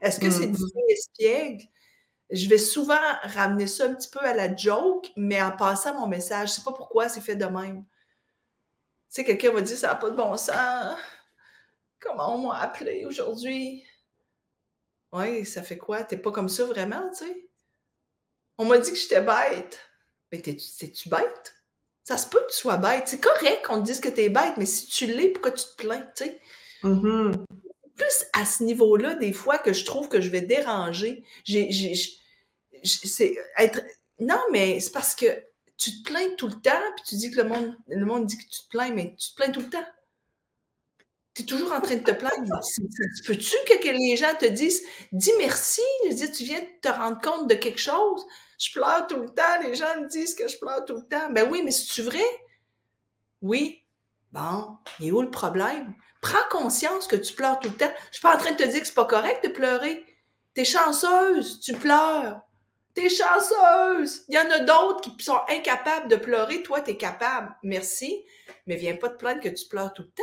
Est-ce 0.00 0.20
que 0.20 0.30
c'est 0.30 0.46
du 0.46 0.62
mm-hmm. 0.62 0.92
espiègle? 0.92 1.64
Je 2.30 2.48
vais 2.48 2.58
souvent 2.58 3.00
ramener 3.22 3.66
ça 3.66 3.86
un 3.86 3.94
petit 3.94 4.08
peu 4.08 4.20
à 4.20 4.34
la 4.34 4.54
joke, 4.54 5.10
mais 5.16 5.42
en 5.42 5.50
passant 5.50 5.98
mon 5.98 6.06
message, 6.06 6.48
je 6.48 6.54
ne 6.54 6.56
sais 6.56 6.64
pas 6.64 6.72
pourquoi 6.72 7.08
c'est 7.08 7.20
fait 7.20 7.36
de 7.36 7.44
même. 7.44 7.84
Tu 9.12 9.20
sais, 9.20 9.24
quelqu'un 9.24 9.52
va 9.52 9.60
dire 9.60 9.76
ça 9.76 9.88
n'a 9.88 9.94
pas 9.96 10.10
de 10.10 10.16
bon 10.16 10.36
sens. 10.36 10.96
Comment 12.04 12.36
on 12.36 12.48
m'a 12.48 12.58
appelé 12.58 13.06
aujourd'hui? 13.06 13.84
Oui, 15.12 15.46
ça 15.46 15.62
fait 15.62 15.78
quoi? 15.78 16.04
T'es 16.04 16.18
pas 16.18 16.32
comme 16.32 16.48
ça 16.48 16.64
vraiment, 16.64 17.08
tu 17.10 17.24
sais? 17.24 17.48
On 18.58 18.66
m'a 18.66 18.78
dit 18.78 18.90
que 18.90 18.96
j'étais 18.96 19.22
bête. 19.22 19.80
Mais 20.30 20.40
t'es-tu 20.40 21.08
bête? 21.08 21.54
Ça 22.04 22.18
se 22.18 22.28
peut 22.28 22.40
que 22.40 22.52
tu 22.52 22.58
sois 22.58 22.76
bête. 22.76 23.08
C'est 23.08 23.20
correct 23.20 23.64
qu'on 23.64 23.80
te 23.80 23.86
dise 23.86 24.00
que 24.00 24.08
t'es 24.08 24.28
bête, 24.28 24.56
mais 24.58 24.66
si 24.66 24.86
tu 24.86 25.06
l'es, 25.06 25.30
pourquoi 25.30 25.52
tu 25.52 25.64
te 25.64 25.76
plains, 25.76 26.06
tu 26.14 26.24
sais? 26.24 26.40
Mm-hmm. 26.82 27.44
Plus 27.96 28.24
à 28.32 28.44
ce 28.44 28.64
niveau-là, 28.64 29.14
des 29.14 29.32
fois, 29.32 29.58
que 29.58 29.72
je 29.72 29.84
trouve 29.84 30.08
que 30.08 30.20
je 30.20 30.28
vais 30.28 30.42
déranger. 30.42 31.24
C'est 32.84 33.36
être... 33.56 33.80
Non, 34.18 34.40
mais 34.52 34.80
c'est 34.80 34.92
parce 34.92 35.14
que 35.14 35.26
tu 35.78 36.02
te 36.02 36.08
plains 36.08 36.34
tout 36.36 36.48
le 36.48 36.60
temps, 36.60 36.92
puis 36.96 37.04
tu 37.06 37.14
dis 37.16 37.30
que 37.30 37.40
le 37.40 37.48
monde, 37.48 37.76
le 37.88 38.04
monde 38.04 38.26
dit 38.26 38.36
que 38.36 38.42
tu 38.42 38.62
te 38.62 38.68
plains, 38.68 38.90
mais 38.90 39.14
tu 39.16 39.30
te 39.30 39.36
plains 39.36 39.50
tout 39.50 39.60
le 39.60 39.70
temps 39.70 39.86
tu 41.34 41.42
es 41.42 41.44
toujours 41.44 41.72
en 41.72 41.80
train 41.80 41.96
de 41.96 42.04
te 42.04 42.12
plaindre. 42.12 42.60
Peux-tu 43.26 43.56
que, 43.66 43.88
les 43.88 44.16
gens 44.16 44.34
te 44.38 44.46
disent 44.46 44.82
Dis 45.12 45.32
merci, 45.38 45.82
tu 46.02 46.44
viens 46.44 46.60
de 46.60 46.80
te 46.80 46.88
rendre 46.88 47.20
compte 47.20 47.48
de 47.48 47.54
quelque 47.54 47.80
chose. 47.80 48.24
Je 48.58 48.72
pleure 48.72 49.06
tout 49.08 49.16
le 49.16 49.28
temps, 49.28 49.60
les 49.62 49.74
gens 49.74 50.00
me 50.00 50.08
disent 50.08 50.34
que 50.34 50.46
je 50.46 50.56
pleure 50.58 50.84
tout 50.84 50.94
le 50.94 51.02
temps. 51.02 51.30
Ben 51.30 51.48
oui, 51.50 51.62
mais 51.64 51.72
c'est-tu 51.72 52.02
vrai? 52.02 52.24
Oui. 53.42 53.82
Bon, 54.32 54.78
et 55.00 55.12
où 55.12 55.22
le 55.22 55.30
problème? 55.30 55.94
Prends 56.20 56.48
conscience 56.50 57.06
que 57.06 57.16
tu 57.16 57.34
pleures 57.34 57.58
tout 57.58 57.68
le 57.68 57.76
temps. 57.76 57.92
Je 57.94 58.08
ne 58.08 58.12
suis 58.12 58.22
pas 58.22 58.34
en 58.34 58.38
train 58.38 58.52
de 58.52 58.56
te 58.56 58.62
dire 58.62 58.80
que 58.80 58.86
c'est 58.86 58.94
pas 58.94 59.04
correct 59.04 59.44
de 59.44 59.52
pleurer. 59.52 60.04
Tu 60.54 60.62
es 60.62 60.64
chanceuse, 60.64 61.60
tu 61.60 61.74
pleures. 61.74 62.40
Tu 62.94 63.06
es 63.06 63.08
chanceuse. 63.10 64.24
Il 64.28 64.36
y 64.36 64.38
en 64.38 64.50
a 64.50 64.60
d'autres 64.60 65.00
qui 65.16 65.24
sont 65.24 65.40
incapables 65.48 66.08
de 66.08 66.16
pleurer. 66.16 66.62
Toi, 66.62 66.80
tu 66.80 66.92
es 66.92 66.96
capable. 66.96 67.54
Merci. 67.64 68.24
Mais 68.66 68.76
viens 68.76 68.96
pas 68.96 69.08
te 69.08 69.16
plaindre 69.16 69.40
que 69.40 69.48
tu 69.48 69.66
pleures 69.66 69.92
tout 69.92 70.02
le 70.02 70.10
temps. 70.10 70.22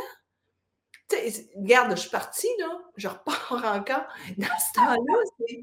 Regarde, 1.56 1.90
je 1.92 2.00
suis 2.02 2.10
partie, 2.10 2.48
là. 2.58 2.78
Je 2.96 3.08
repars 3.08 3.62
encore. 3.64 4.06
Dans 4.38 4.46
ce 4.46 4.72
temps-là, 4.74 5.56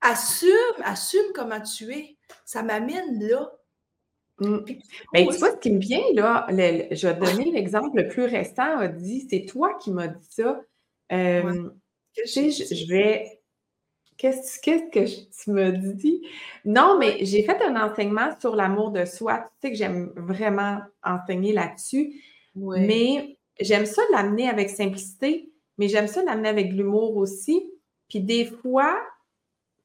assume, 0.00 0.82
assume 0.84 1.32
comment 1.34 1.60
tu 1.60 1.92
es. 1.92 2.16
Ça 2.44 2.62
m'amène 2.62 3.20
là. 3.20 3.50
Mm. 4.40 4.58
Ben, 5.12 5.28
tu 5.28 5.36
vois, 5.38 5.52
ce 5.52 5.56
qui 5.58 5.72
me 5.72 5.78
vient, 5.78 6.02
là, 6.14 6.46
je 6.50 7.06
vais 7.06 7.14
te 7.18 7.24
donner 7.24 7.50
l'exemple 7.52 7.96
le 7.96 8.08
plus 8.08 8.24
récent, 8.24 8.78
a 8.78 8.88
dit, 8.88 9.26
c'est 9.30 9.46
toi 9.46 9.74
qui 9.74 9.90
m'as 9.90 10.08
dit 10.08 10.26
ça. 10.30 10.60
Euh, 11.12 11.70
tu 12.14 12.26
sais, 12.26 12.50
je, 12.50 12.88
vais. 12.88 13.40
Qu'est-ce 14.16 14.58
que 14.60 14.90
tu 15.42 15.50
m'as 15.50 15.70
dit? 15.70 16.22
Non, 16.64 16.98
mais 16.98 17.24
j'ai 17.24 17.42
fait 17.42 17.60
un 17.62 17.76
enseignement 17.76 18.30
sur 18.40 18.56
l'amour 18.56 18.90
de 18.90 19.04
soi. 19.04 19.50
Tu 19.60 19.68
sais 19.68 19.72
que 19.72 19.78
j'aime 19.78 20.12
vraiment 20.16 20.78
enseigner 21.02 21.52
là-dessus. 21.52 22.22
Mais 22.54 23.38
j'aime 23.60 23.86
ça 23.86 24.02
l'amener 24.12 24.48
avec 24.48 24.70
simplicité, 24.70 25.52
mais 25.78 25.88
j'aime 25.88 26.08
ça 26.08 26.22
l'amener 26.22 26.48
avec 26.48 26.72
l'humour 26.72 27.16
aussi. 27.16 27.70
Puis 28.08 28.20
des 28.20 28.44
fois, 28.44 29.00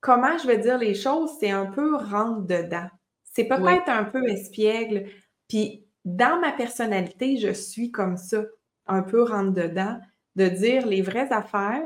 comment 0.02 0.38
je 0.38 0.48
vais 0.48 0.58
dire 0.58 0.78
les 0.78 0.94
choses, 0.94 1.32
c'est 1.40 1.52
un 1.52 1.66
peu 1.66 1.96
rentre 1.96 2.46
dedans. 2.46 2.88
C'est 3.24 3.46
peut-être 3.46 3.90
un 3.90 4.04
peu 4.04 4.28
espiègle. 4.28 5.10
Puis 5.48 5.86
dans 6.06 6.40
ma 6.40 6.52
personnalité, 6.52 7.38
je 7.38 7.52
suis 7.52 7.92
comme 7.92 8.18
ça, 8.18 8.44
un 8.88 9.02
peu 9.02 9.24
rentre 9.24 9.54
dedans, 9.54 10.00
de 10.36 10.48
dire 10.48 10.88
les 10.88 11.02
vraies 11.02 11.32
affaires. 11.32 11.84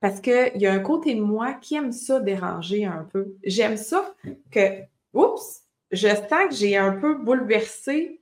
Parce 0.00 0.20
qu'il 0.20 0.56
y 0.56 0.66
a 0.66 0.72
un 0.72 0.80
côté 0.80 1.14
de 1.14 1.20
moi 1.20 1.54
qui 1.54 1.76
aime 1.76 1.92
ça 1.92 2.18
déranger 2.18 2.84
un 2.84 3.04
peu. 3.04 3.36
J'aime 3.44 3.76
ça 3.76 4.14
que, 4.50 4.80
oups, 5.12 5.62
je 5.92 6.08
sens 6.08 6.48
que 6.48 6.54
j'ai 6.54 6.76
un 6.76 6.92
peu 6.98 7.14
bouleversé 7.14 8.21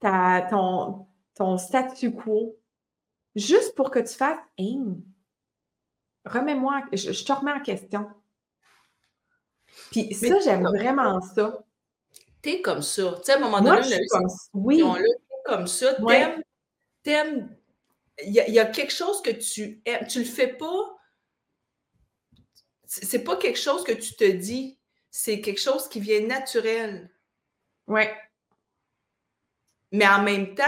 ta, 0.00 0.46
ton, 0.50 1.06
ton 1.34 1.58
statu 1.58 2.12
quo. 2.12 2.58
Juste 3.34 3.74
pour 3.74 3.90
que 3.90 3.98
tu 3.98 4.14
fasses, 4.14 4.38
hein, 4.58 4.96
remets-moi, 6.24 6.84
je 6.92 7.24
te 7.24 7.32
remets 7.32 7.52
en 7.52 7.60
question. 7.60 8.08
Puis 9.90 10.14
ça, 10.14 10.38
j'aime 10.40 10.64
vraiment 10.64 11.20
ça. 11.20 11.62
T'es 12.42 12.62
comme 12.62 12.82
ça. 12.82 13.14
Tu 13.18 13.24
sais, 13.24 13.32
à 13.32 13.36
un 13.36 13.40
moment 13.40 13.60
donné, 13.60 13.82
je 13.82 14.08
comme 14.08 14.28
ça. 14.28 14.48
Oui. 14.54 14.82
comme 15.44 15.66
ça. 15.66 15.94
T'aimes, 15.94 16.42
t'aimes. 17.02 17.56
Il 18.24 18.32
y, 18.32 18.58
a 18.58 18.64
quelque 18.64 18.92
chose 18.92 19.20
que 19.20 19.30
tu 19.30 19.82
aimes. 19.84 20.06
Tu 20.06 20.20
le 20.20 20.24
fais 20.24 20.48
pas. 20.48 20.96
C'est 22.86 23.24
pas 23.24 23.36
quelque 23.36 23.58
chose 23.58 23.84
que 23.84 23.92
tu 23.92 24.14
te 24.14 24.24
dis. 24.24 24.78
C'est 25.10 25.40
quelque 25.40 25.60
chose 25.60 25.88
qui 25.88 26.00
vient 26.00 26.26
naturel. 26.26 27.10
Oui. 27.86 28.02
Mais 29.96 30.06
en 30.06 30.22
même 30.22 30.54
temps, 30.54 30.64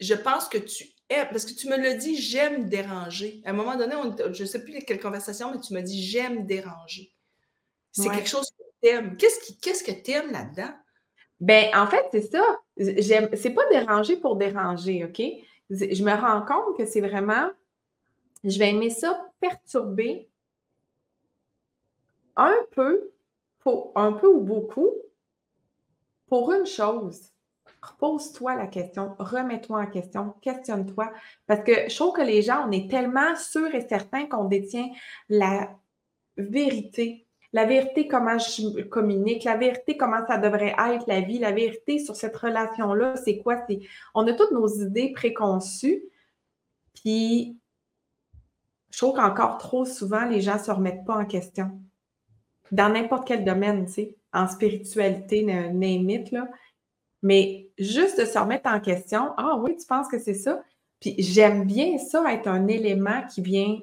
je 0.00 0.12
pense 0.12 0.48
que 0.48 0.58
tu 0.58 0.84
aimes, 1.08 1.28
parce 1.30 1.46
que 1.46 1.54
tu 1.54 1.66
me 1.66 1.78
l'as 1.78 1.94
dit, 1.94 2.14
j'aime 2.16 2.68
déranger. 2.68 3.40
À 3.46 3.50
un 3.50 3.52
moment 3.54 3.74
donné, 3.74 3.94
je 4.34 4.42
ne 4.42 4.46
sais 4.46 4.62
plus 4.62 4.78
quelle 4.80 5.00
conversation, 5.00 5.50
mais 5.50 5.60
tu 5.60 5.72
m'as 5.72 5.80
dit, 5.80 6.02
j'aime 6.02 6.44
déranger. 6.44 7.10
C'est 7.92 8.10
quelque 8.10 8.28
chose 8.28 8.50
que 8.50 8.64
tu 8.82 8.88
aimes. 8.90 9.16
Qu'est-ce, 9.16 9.82
que 9.82 9.92
tu 9.92 10.10
aimes 10.10 10.30
là-dedans? 10.30 10.74
Ben, 11.40 11.70
en 11.74 11.86
fait, 11.86 12.04
c'est 12.12 12.30
ça. 12.30 12.44
J'aime, 12.76 13.30
c'est 13.34 13.54
pas 13.54 13.66
déranger 13.70 14.18
pour 14.18 14.36
déranger, 14.36 15.06
OK? 15.06 15.22
Je 15.70 16.04
me 16.04 16.12
rends 16.12 16.44
compte 16.44 16.76
que 16.76 16.84
c'est 16.84 17.00
vraiment, 17.00 17.48
je 18.44 18.58
vais 18.58 18.68
aimer 18.68 18.90
ça 18.90 19.32
perturber 19.40 20.28
un 22.36 22.58
peu, 22.72 23.10
pour, 23.60 23.92
un 23.94 24.12
peu 24.12 24.26
ou 24.26 24.40
beaucoup, 24.40 24.92
pour 26.26 26.52
une 26.52 26.66
chose. 26.66 27.32
Pose-toi 27.98 28.56
la 28.56 28.66
question, 28.66 29.14
remets-toi 29.18 29.80
en 29.80 29.86
question, 29.86 30.34
questionne-toi. 30.40 31.12
Parce 31.46 31.62
que 31.62 31.88
je 31.88 31.94
trouve 31.94 32.14
que 32.14 32.22
les 32.22 32.42
gens, 32.42 32.66
on 32.66 32.72
est 32.72 32.90
tellement 32.90 33.36
sûrs 33.36 33.74
et 33.74 33.86
certains 33.86 34.26
qu'on 34.26 34.44
détient 34.44 34.88
la 35.28 35.70
vérité 36.36 37.26
la 37.56 37.64
vérité, 37.64 38.06
comment 38.06 38.38
je 38.38 38.82
communique, 38.82 39.44
la 39.44 39.56
vérité, 39.56 39.96
comment 39.96 40.26
ça 40.26 40.36
devrait 40.36 40.74
être 40.78 41.06
la 41.06 41.22
vie, 41.22 41.38
la 41.38 41.52
vérité 41.52 41.98
sur 41.98 42.14
cette 42.14 42.36
relation-là, 42.36 43.16
c'est 43.16 43.38
quoi? 43.38 43.64
C'est... 43.66 43.80
On 44.14 44.26
a 44.26 44.34
toutes 44.34 44.52
nos 44.52 44.68
idées 44.68 45.12
préconçues, 45.12 46.02
puis 46.94 47.56
je 48.90 48.98
trouve 48.98 49.16
qu'encore 49.16 49.56
trop 49.56 49.86
souvent, 49.86 50.26
les 50.26 50.42
gens 50.42 50.58
ne 50.58 50.62
se 50.62 50.70
remettent 50.70 51.06
pas 51.06 51.16
en 51.16 51.24
question. 51.24 51.80
Dans 52.72 52.92
n'importe 52.92 53.26
quel 53.26 53.42
domaine, 53.42 53.86
tu 53.86 53.92
sais, 53.92 54.16
en 54.34 54.46
spiritualité, 54.48 55.42
name 55.42 56.24
là. 56.32 56.48
Mais 57.26 57.68
juste 57.78 58.20
de 58.20 58.24
se 58.24 58.38
remettre 58.38 58.70
en 58.70 58.80
question, 58.80 59.32
ah 59.36 59.56
oui, 59.60 59.76
tu 59.76 59.86
penses 59.86 60.08
que 60.08 60.18
c'est 60.18 60.34
ça? 60.34 60.62
Puis 61.00 61.14
j'aime 61.18 61.64
bien 61.64 61.98
ça 61.98 62.32
être 62.32 62.46
un 62.46 62.68
élément 62.68 63.22
qui 63.26 63.42
vient, 63.42 63.78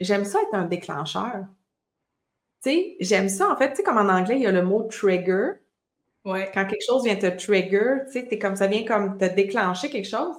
j'aime 0.00 0.24
ça 0.24 0.40
être 0.42 0.54
un 0.54 0.64
déclencheur 0.64 1.44
j'aime 3.00 3.28
ça. 3.28 3.50
En 3.50 3.56
fait, 3.56 3.70
tu 3.70 3.76
sais, 3.76 3.82
comme 3.82 3.98
en 3.98 4.08
anglais, 4.08 4.36
il 4.36 4.42
y 4.42 4.46
a 4.46 4.52
le 4.52 4.62
mot 4.62 4.82
trigger. 4.84 5.52
Ouais. 6.24 6.50
Quand 6.54 6.66
quelque 6.66 6.84
chose 6.86 7.04
vient 7.04 7.16
te 7.16 7.26
trigger, 7.26 8.04
tu 8.06 8.12
sais, 8.12 8.38
comme 8.38 8.56
ça 8.56 8.66
vient 8.66 8.84
comme 8.84 9.18
te 9.18 9.26
déclencher 9.26 9.90
quelque 9.90 10.08
chose. 10.08 10.36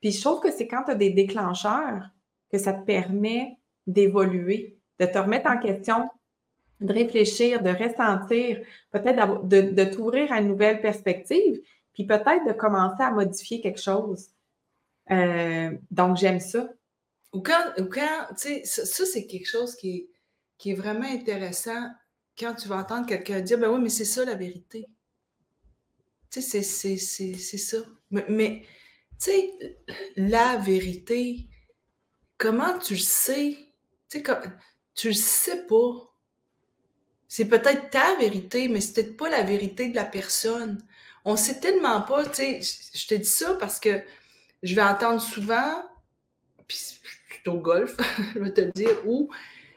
Puis 0.00 0.12
je 0.12 0.20
trouve 0.20 0.40
que 0.40 0.50
c'est 0.50 0.66
quand 0.66 0.84
tu 0.84 0.92
as 0.92 0.94
des 0.94 1.10
déclencheurs 1.10 2.08
que 2.50 2.58
ça 2.58 2.72
te 2.72 2.84
permet 2.84 3.58
d'évoluer, 3.86 4.78
de 4.98 5.06
te 5.06 5.18
remettre 5.18 5.50
en 5.50 5.58
question, 5.58 6.08
de 6.82 6.92
réfléchir, 6.92 7.62
de 7.62 7.70
ressentir, 7.70 8.60
peut-être 8.90 9.44
de, 9.44 9.60
de 9.60 9.84
t'ouvrir 9.84 10.32
à 10.32 10.40
une 10.40 10.48
nouvelle 10.48 10.80
perspective, 10.80 11.60
puis 11.94 12.06
peut-être 12.06 12.46
de 12.46 12.52
commencer 12.52 13.02
à 13.02 13.10
modifier 13.10 13.60
quelque 13.60 13.80
chose. 13.80 14.28
Euh, 15.10 15.72
donc, 15.90 16.16
j'aime 16.16 16.40
ça. 16.40 16.68
Ou 17.32 17.40
quand, 17.40 17.72
ou 17.78 17.84
quand 17.86 18.26
tu 18.38 18.64
sais, 18.64 18.64
ça 18.64 19.06
c'est 19.06 19.26
quelque 19.26 19.48
chose 19.48 19.74
qui 19.76 19.96
est 19.96 20.08
qui 20.62 20.70
est 20.70 20.74
vraiment 20.74 21.08
intéressant 21.08 21.90
quand 22.38 22.54
tu 22.54 22.68
vas 22.68 22.76
entendre 22.76 23.04
quelqu'un 23.04 23.40
dire 23.40 23.58
Ben 23.58 23.68
oui, 23.68 23.80
mais 23.82 23.88
c'est 23.88 24.04
ça 24.04 24.24
la 24.24 24.36
vérité. 24.36 24.86
Tu 26.30 26.40
sais, 26.40 26.62
c'est 26.62 26.96
ça. 26.96 27.78
Mais, 28.10 28.64
tu 29.20 29.30
sais, 29.30 29.78
la 30.16 30.56
vérité, 30.58 31.48
comment 32.38 32.78
tu 32.78 32.94
le 32.94 33.00
sais? 33.00 33.56
Tu 34.08 34.20
sais, 34.20 34.24
tu 34.94 35.08
le 35.08 35.14
sais 35.14 35.66
pas. 35.66 36.11
C'est 37.34 37.46
peut-être 37.46 37.88
ta 37.88 38.14
vérité, 38.16 38.68
mais 38.68 38.82
c'est 38.82 38.92
peut-être 38.92 39.16
pas 39.16 39.30
la 39.30 39.42
vérité 39.42 39.88
de 39.88 39.96
la 39.96 40.04
personne. 40.04 40.76
On 41.24 41.34
sait 41.34 41.60
tellement 41.60 42.02
pas, 42.02 42.26
tu 42.26 42.60
sais, 42.60 42.60
je 42.92 43.06
te 43.06 43.14
dis 43.14 43.24
ça 43.24 43.54
parce 43.54 43.80
que 43.80 44.02
je 44.62 44.74
vais 44.74 44.82
entendre 44.82 45.18
souvent, 45.18 45.82
puis 46.68 46.76
je 46.76 47.36
suis 47.36 47.48
au 47.48 47.56
golf, 47.56 47.96
je 48.34 48.38
vais 48.38 48.52
te 48.52 48.60
le 48.60 48.72
dire, 48.72 48.98
où 49.06 49.30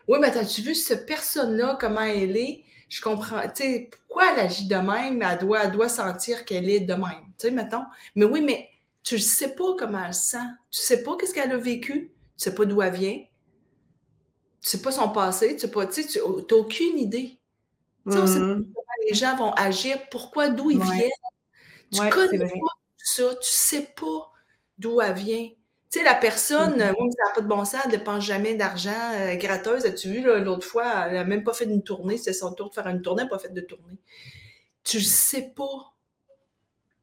oui, 0.09 0.17
mais 0.19 0.37
as-tu 0.37 0.63
vu 0.63 0.75
cette 0.75 1.05
personne-là, 1.05 1.77
comment 1.79 2.01
elle 2.01 2.35
est? 2.35 2.65
Je 2.89 3.01
comprends, 3.01 3.41
tu 3.43 3.63
sais, 3.63 3.89
pourquoi 3.89 4.33
elle 4.33 4.41
agit 4.41 4.67
de 4.67 4.75
même, 4.75 5.21
elle 5.21 5.37
doit, 5.39 5.63
elle 5.63 5.71
doit 5.71 5.87
sentir 5.87 6.43
qu'elle 6.43 6.69
est 6.69 6.81
de 6.81 6.93
même, 6.93 7.23
tu 7.39 7.47
sais, 7.47 7.51
mettons. 7.51 7.85
Mais 8.15 8.25
oui, 8.25 8.41
mais 8.41 8.67
tu 9.01 9.15
ne 9.15 9.19
sais 9.21 9.55
pas 9.55 9.77
comment 9.79 10.03
elle 10.05 10.13
se 10.13 10.31
sent. 10.31 10.47
Tu 10.71 10.81
ne 10.81 10.85
sais 10.87 11.03
pas 11.03 11.15
qu'est-ce 11.15 11.33
qu'elle 11.33 11.53
a 11.53 11.57
vécu. 11.57 11.93
Tu 11.93 12.01
ne 12.01 12.11
sais 12.35 12.53
pas 12.53 12.65
d'où 12.65 12.81
elle 12.81 12.93
vient. 12.93 13.17
Tu 14.61 14.67
ne 14.67 14.69
sais 14.71 14.81
pas 14.81 14.91
son 14.91 15.07
passé. 15.07 15.55
Tu 15.55 15.67
n'as 15.67 16.57
aucune 16.57 16.99
idée. 16.99 17.39
Tu 18.05 18.11
sais, 18.11 18.27
sait 18.27 18.39
pas 18.39 18.45
mm-hmm. 18.45 18.63
comment 18.73 19.07
les 19.07 19.13
gens 19.15 19.35
vont 19.35 19.51
agir, 19.53 19.97
pourquoi, 20.11 20.49
d'où 20.49 20.71
ils 20.71 20.81
viennent. 20.81 21.09
Tu 21.91 22.01
ne 22.01 22.09
connais 22.09 22.37
pas 22.37 22.55
ça. 22.97 23.23
Tu 23.23 23.35
ne 23.35 23.37
sais 23.41 23.93
pas 23.99 24.31
d'où 24.77 25.01
elle 25.01 25.13
vient. 25.13 25.49
Tu 25.91 25.99
sais, 25.99 26.03
la 26.03 26.15
personne, 26.15 26.75
moi, 26.77 27.09
ça 27.11 27.23
n'a 27.29 27.33
pas 27.35 27.41
de 27.41 27.47
bon 27.47 27.63
sens, 27.63 27.81
elle 27.85 27.91
ne 27.91 27.97
dépense 27.97 28.23
jamais 28.23 28.55
d'argent 28.55 28.91
euh, 29.13 29.35
gratteuse. 29.35 29.85
As-tu 29.85 30.09
vu, 30.09 30.21
l'autre 30.21 30.67
fois, 30.67 31.07
elle 31.07 31.13
n'a 31.13 31.23
même 31.23 31.43
pas 31.43 31.53
fait 31.53 31.65
une 31.65 31.83
tournée. 31.83 32.17
C'est 32.17 32.33
son 32.33 32.53
tour 32.53 32.69
de 32.69 32.75
faire 32.75 32.87
une 32.87 33.01
tournée, 33.01 33.21
elle 33.21 33.29
n'a 33.29 33.35
pas 33.35 33.39
fait 33.39 33.53
de 33.53 33.61
tournée. 33.61 33.97
Tu 34.83 34.97
ne 34.97 35.01
sais 35.03 35.53
pas. 35.55 35.94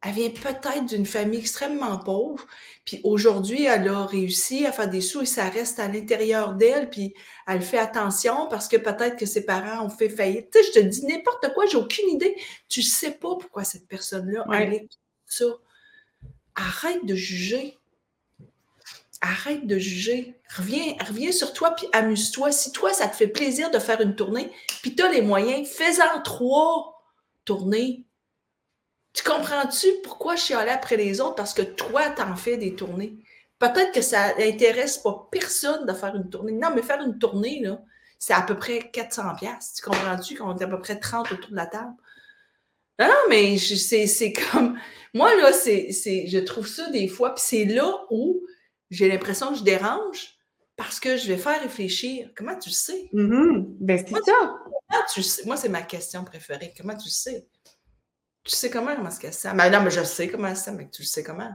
Elle 0.04 0.12
vient 0.12 0.30
peut-être 0.30 0.86
d'une 0.86 1.06
famille 1.06 1.38
extrêmement 1.38 1.98
pauvre, 1.98 2.46
puis 2.84 3.00
aujourd'hui, 3.04 3.64
elle 3.64 3.88
a 3.88 4.04
réussi 4.04 4.66
à 4.66 4.72
faire 4.72 4.88
des 4.88 5.00
sous 5.00 5.22
et 5.22 5.26
ça 5.26 5.48
reste 5.48 5.78
à 5.78 5.86
l'intérieur 5.86 6.54
d'elle, 6.54 6.90
puis 6.90 7.14
elle 7.46 7.62
fait 7.62 7.78
attention 7.78 8.48
parce 8.48 8.66
que 8.66 8.76
peut-être 8.76 9.16
que 9.16 9.26
ses 9.26 9.44
parents 9.44 9.86
ont 9.86 9.90
fait 9.90 10.08
faillite. 10.08 10.50
Tu 10.50 10.58
sais, 10.58 10.68
je 10.68 10.80
te 10.80 10.84
dis 10.84 11.06
n'importe 11.06 11.52
quoi, 11.54 11.66
j'ai 11.66 11.76
aucune 11.76 12.08
idée. 12.08 12.36
Tu 12.68 12.80
ne 12.80 12.84
sais 12.84 13.12
pas 13.12 13.36
pourquoi 13.36 13.64
cette 13.64 13.86
personne-là 13.86 14.44
a 14.50 14.62
est 14.62 14.88
ça. 15.26 15.46
Arrête 16.56 17.06
de 17.06 17.14
juger 17.14 17.78
arrête 19.22 19.66
de 19.66 19.78
juger. 19.78 20.34
Reviens, 20.54 20.96
reviens 21.06 21.32
sur 21.32 21.52
toi 21.52 21.70
puis 21.70 21.86
amuse-toi. 21.92 22.52
Si 22.52 22.72
toi, 22.72 22.92
ça 22.92 23.08
te 23.08 23.16
fait 23.16 23.28
plaisir 23.28 23.70
de 23.70 23.78
faire 23.78 24.00
une 24.00 24.16
tournée, 24.16 24.50
puis 24.82 24.94
tu 24.94 25.02
as 25.02 25.10
les 25.10 25.22
moyens, 25.22 25.66
fais-en 25.68 26.20
trois 26.22 27.02
tournées. 27.44 28.04
Tu 29.14 29.22
comprends-tu 29.24 29.88
pourquoi 30.02 30.36
je 30.36 30.42
suis 30.42 30.54
allée 30.54 30.70
après 30.70 30.96
les 30.96 31.20
autres? 31.20 31.34
Parce 31.34 31.54
que 31.54 31.62
toi, 31.62 32.10
t'en 32.10 32.34
fais 32.36 32.56
des 32.56 32.74
tournées? 32.74 33.18
Peut-être 33.58 33.92
que 33.92 34.00
ça 34.00 34.34
n'intéresse 34.36 34.98
pas 34.98 35.28
personne 35.30 35.86
de 35.86 35.92
faire 35.92 36.16
une 36.16 36.28
tournée. 36.30 36.52
Non, 36.52 36.70
mais 36.74 36.82
faire 36.82 37.02
une 37.02 37.18
tournée, 37.18 37.60
là, 37.60 37.80
c'est 38.18 38.32
à 38.32 38.42
peu 38.42 38.56
près 38.56 38.90
400 38.90 39.34
pièces. 39.36 39.74
Tu 39.74 39.82
comprends-tu 39.82 40.36
qu'on 40.36 40.56
est 40.56 40.64
à 40.64 40.66
peu 40.66 40.80
près 40.80 40.98
30 40.98 41.30
autour 41.32 41.50
de 41.50 41.56
la 41.56 41.66
table? 41.66 41.94
Non, 42.98 43.08
mais 43.28 43.58
c'est 43.58 44.32
comme... 44.32 44.78
Moi, 45.14 45.34
là, 45.34 45.52
c'est 45.52 45.90
je 45.92 46.38
trouve 46.38 46.66
ça 46.66 46.88
des 46.90 47.06
fois, 47.06 47.34
puis 47.34 47.44
c'est 47.46 47.64
là 47.64 48.06
où 48.10 48.40
j'ai 48.90 49.08
l'impression 49.08 49.50
que 49.52 49.58
je 49.58 49.62
dérange 49.62 50.36
parce 50.76 50.98
que 51.00 51.16
je 51.16 51.28
vais 51.28 51.36
faire 51.36 51.60
réfléchir. 51.60 52.30
Comment 52.36 52.58
tu 52.58 52.70
sais? 52.70 53.10
Mm-hmm. 53.12 53.64
Ben, 53.80 53.98
c'est 53.98 54.14
ça. 54.14 54.54
Comment 54.64 55.04
tu 55.12 55.22
sais? 55.22 55.44
Moi, 55.44 55.56
c'est 55.56 55.68
ma 55.68 55.82
question 55.82 56.24
préférée. 56.24 56.72
Comment 56.76 56.96
tu 56.96 57.10
sais? 57.10 57.46
Tu 58.44 58.56
sais 58.56 58.70
comment, 58.70 58.94
comment 58.96 59.08
est-ce 59.08 59.30
ça? 59.30 59.54
Mais 59.54 59.70
non, 59.70 59.82
mais 59.82 59.90
je 59.90 60.02
sais 60.02 60.28
comment 60.28 60.54
ça, 60.54 60.72
mais 60.72 60.88
tu 60.90 61.02
le 61.02 61.06
sais 61.06 61.22
comment? 61.22 61.54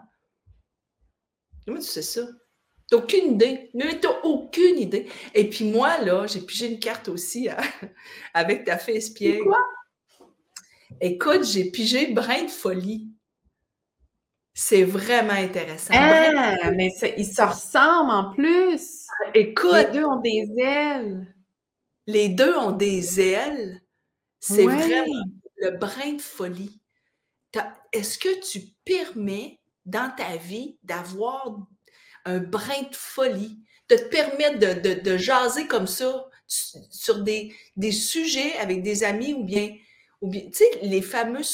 Comment 1.65 1.79
tu 1.79 1.85
sais 1.85 2.01
ça? 2.01 2.21
T'as 2.89 2.97
aucune 2.97 3.33
idée. 3.33 3.69
Mais 3.73 3.99
t'as 3.99 4.21
aucune 4.23 4.79
idée. 4.79 5.09
Et 5.33 5.49
puis 5.49 5.65
moi, 5.65 5.97
là, 5.99 6.25
j'ai 6.27 6.39
pigé 6.39 6.67
une 6.67 6.79
carte 6.79 7.09
aussi 7.09 7.49
hein, 7.49 7.57
avec 8.33 8.63
ta 8.63 8.77
fée 8.77 8.95
espiègle. 8.95 9.43
Quoi? 9.43 9.67
Écoute, 11.01 11.43
j'ai 11.43 11.69
pigé 11.69 12.13
brin 12.13 12.43
de 12.43 12.49
folie. 12.49 13.11
C'est 14.53 14.83
vraiment 14.83 15.33
intéressant. 15.33 15.93
Ah, 15.95 16.71
mais 16.71 16.89
ils 17.17 17.25
se 17.25 17.41
ressemblent 17.41 18.09
en 18.09 18.33
plus. 18.33 19.05
Écoute. 19.35 19.73
Les 19.73 19.91
deux 19.91 20.05
ont 20.05 20.19
des 20.21 20.55
ailes. 20.57 21.35
Les 22.07 22.29
deux 22.29 22.55
ont 22.55 22.71
des 22.71 23.19
ailes. 23.19 23.81
C'est 24.39 24.63
vraiment 24.63 25.05
le 25.57 25.71
brin 25.71 26.13
de 26.13 26.21
folie. 26.21 26.81
Est-ce 27.91 28.17
que 28.19 28.39
tu 28.41 28.61
permets 28.85 29.59
dans 29.85 30.13
ta 30.15 30.37
vie 30.37 30.77
d'avoir 30.83 31.57
un 32.25 32.39
brin 32.39 32.83
de 32.83 32.95
folie, 32.95 33.63
de 33.89 33.95
te 33.95 34.03
permettre 34.09 34.59
de, 34.59 35.17
jaser 35.17 35.67
comme 35.67 35.87
ça 35.87 36.25
sur 36.47 37.23
des, 37.23 37.53
sujets 37.91 38.57
avec 38.57 38.83
des 38.83 39.03
amis 39.03 39.33
ou 39.33 39.43
bien, 39.43 39.73
ou 40.21 40.29
bien 40.29 40.41
tu 40.45 40.57
sais, 40.57 40.79
les 40.83 41.01
fameuses, 41.01 41.47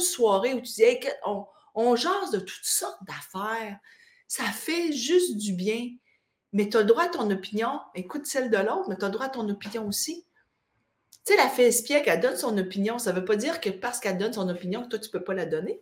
soirées 0.00 0.54
où 0.54 0.60
tu 0.60 0.72
dis, 0.72 0.84
on, 1.26 1.44
on 1.74 1.96
jase 1.96 2.30
de 2.30 2.38
toutes 2.38 2.64
sortes 2.64 3.04
d'affaires. 3.06 3.78
Ça 4.28 4.44
fait 4.44 4.92
juste 4.92 5.36
du 5.36 5.52
bien. 5.52 5.90
Mais 6.52 6.68
tu 6.68 6.76
as 6.76 6.84
droit 6.84 7.04
à 7.04 7.08
ton 7.08 7.28
opinion. 7.30 7.80
Écoute 7.96 8.26
celle 8.26 8.48
de 8.48 8.56
l'autre, 8.56 8.88
mais 8.88 8.96
tu 8.96 9.04
as 9.04 9.08
le 9.08 9.12
droit 9.12 9.26
à 9.26 9.30
ton 9.30 9.48
opinion 9.48 9.86
aussi. 9.88 10.24
Tu 11.24 11.32
sais, 11.32 11.38
la 11.38 11.48
fée 11.48 11.66
espiègle, 11.66 12.08
elle 12.08 12.20
donne 12.20 12.36
son 12.36 12.56
opinion. 12.58 12.98
Ça 12.98 13.12
ne 13.12 13.18
veut 13.18 13.24
pas 13.24 13.36
dire 13.36 13.60
que 13.60 13.70
parce 13.70 14.00
qu'elle 14.00 14.18
donne 14.18 14.32
son 14.32 14.48
opinion, 14.48 14.86
toi, 14.88 14.98
tu 14.98 15.08
ne 15.08 15.12
peux 15.12 15.24
pas 15.24 15.34
la 15.34 15.46
donner. 15.46 15.80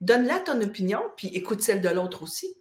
Donne-la 0.00 0.40
ton 0.40 0.60
opinion, 0.60 1.00
puis 1.16 1.28
écoute 1.28 1.62
celle 1.62 1.80
de 1.80 1.88
l'autre 1.88 2.22
aussi. 2.22 2.54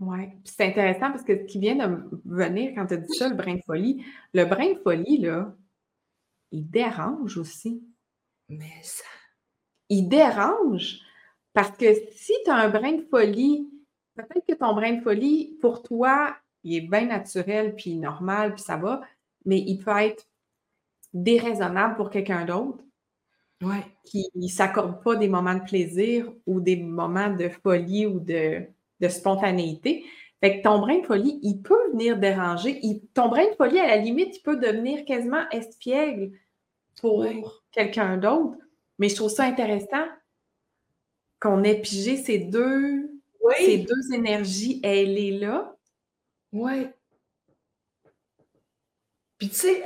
Oui, 0.00 0.30
c'est 0.44 0.64
intéressant 0.64 1.12
parce 1.12 1.22
que 1.22 1.38
ce 1.38 1.44
qui 1.44 1.58
vient 1.58 1.76
de 1.76 2.20
venir 2.24 2.72
quand 2.74 2.86
tu 2.86 2.94
as 2.94 2.96
dit 2.96 3.14
ça, 3.14 3.28
le 3.28 3.36
brin 3.36 3.54
de 3.54 3.62
folie, 3.62 4.04
le 4.34 4.44
brin 4.44 4.72
de 4.72 4.78
folie, 4.80 5.18
là, 5.18 5.54
il 6.50 6.68
dérange 6.68 7.38
aussi. 7.38 7.82
Mais 8.48 8.82
ça. 8.82 9.04
Il 9.88 10.08
dérange. 10.08 10.98
Parce 11.52 11.76
que 11.76 11.94
si 12.14 12.32
tu 12.44 12.50
as 12.50 12.56
un 12.56 12.68
brin 12.68 12.92
de 12.92 13.06
folie, 13.10 13.70
peut-être 14.16 14.44
que 14.46 14.54
ton 14.54 14.74
brin 14.74 14.94
de 14.94 15.02
folie, 15.02 15.56
pour 15.60 15.82
toi, 15.82 16.36
il 16.64 16.74
est 16.76 16.88
bien 16.88 17.06
naturel, 17.06 17.74
puis 17.76 17.96
normal, 17.96 18.54
puis 18.54 18.62
ça 18.62 18.76
va, 18.76 19.02
mais 19.44 19.58
il 19.60 19.78
peut 19.78 19.96
être 19.98 20.26
déraisonnable 21.12 21.96
pour 21.96 22.10
quelqu'un 22.10 22.44
d'autre. 22.44 22.82
Ouais. 23.62 23.84
Qui 24.04 24.26
ne 24.34 24.48
s'accorde 24.48 25.02
pas 25.02 25.16
des 25.16 25.28
moments 25.28 25.54
de 25.54 25.62
plaisir 25.62 26.32
ou 26.46 26.60
des 26.60 26.76
moments 26.76 27.30
de 27.30 27.48
folie 27.48 28.06
ou 28.06 28.18
de, 28.18 28.66
spontanéité. 29.08 30.04
Fait 30.40 30.58
que 30.58 30.62
ton 30.64 30.80
brin 30.80 30.98
de 30.98 31.06
folie, 31.06 31.38
il 31.42 31.62
peut 31.62 31.90
venir 31.92 32.18
déranger. 32.18 32.80
ton 33.14 33.28
brin 33.28 33.48
de 33.50 33.54
folie, 33.54 33.78
à 33.78 33.86
la 33.86 33.96
limite, 33.96 34.36
il 34.36 34.42
peut 34.42 34.56
devenir 34.56 35.04
quasiment 35.04 35.48
espiègle 35.50 36.32
pour 37.00 37.24
quelqu'un 37.70 38.16
d'autre. 38.16 38.56
Mais 38.98 39.08
je 39.08 39.16
trouve 39.16 39.30
ça 39.30 39.44
intéressant 39.44 40.06
qu'on 41.40 41.62
ait 41.64 41.80
pigé 41.80 42.16
ces 42.16 42.38
deux, 42.38 43.10
ces 43.58 43.78
deux 43.78 44.14
énergies 44.14 44.80
elle 44.82 45.18
est 45.18 45.38
là. 45.38 45.76
Oui. 46.52 46.86
Puis 49.42 49.50
tu 49.50 49.56
sais, 49.56 49.82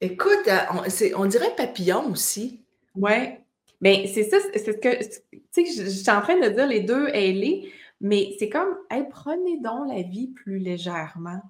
écoute, 0.00 0.48
on, 0.72 1.20
on, 1.20 1.26
dirait 1.26 1.54
papillon 1.54 2.10
aussi. 2.10 2.64
Oui. 2.94 3.34
Bien, 3.82 4.06
c'est 4.06 4.22
ça, 4.22 4.38
c'est 4.40 4.64
ce 4.64 4.70
que, 4.70 5.04
tu 5.04 5.42
sais, 5.50 5.84
je, 5.84 5.90
suis 5.90 6.10
en 6.10 6.22
train 6.22 6.40
de 6.40 6.48
dire 6.48 6.66
les 6.66 6.80
deux 6.80 7.08
elle 7.08 7.44
est, 7.44 7.70
mais 8.00 8.34
c'est 8.38 8.48
comme, 8.48 8.78
prenez 9.10 9.60
donc 9.60 9.92
la 9.92 10.00
vie 10.04 10.28
plus 10.28 10.58
légèrement. 10.58 11.42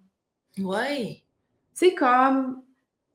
Oui. 0.58 1.22
C'est 1.72 1.94
comme, 1.94 2.60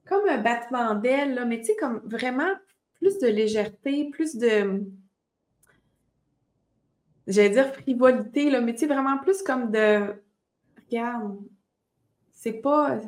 comme 0.07 0.25
un 0.29 0.37
battement 0.37 0.95
d'aile, 0.95 1.43
mais 1.49 1.59
tu 1.59 1.65
sais, 1.65 1.75
comme 1.75 1.99
vraiment 2.05 2.53
plus 2.93 3.19
de 3.19 3.27
légèreté, 3.27 4.09
plus 4.09 4.37
de, 4.37 4.85
j'allais 7.27 7.49
dire 7.49 7.73
frivolité, 7.73 8.49
là, 8.49 8.61
mais 8.61 8.71
tu 8.71 8.79
sais, 8.79 8.87
vraiment 8.87 9.17
plus 9.17 9.41
comme 9.43 9.69
de, 9.69 10.13
regarde, 10.89 11.37
c'est 12.41 12.53
pas, 12.53 12.99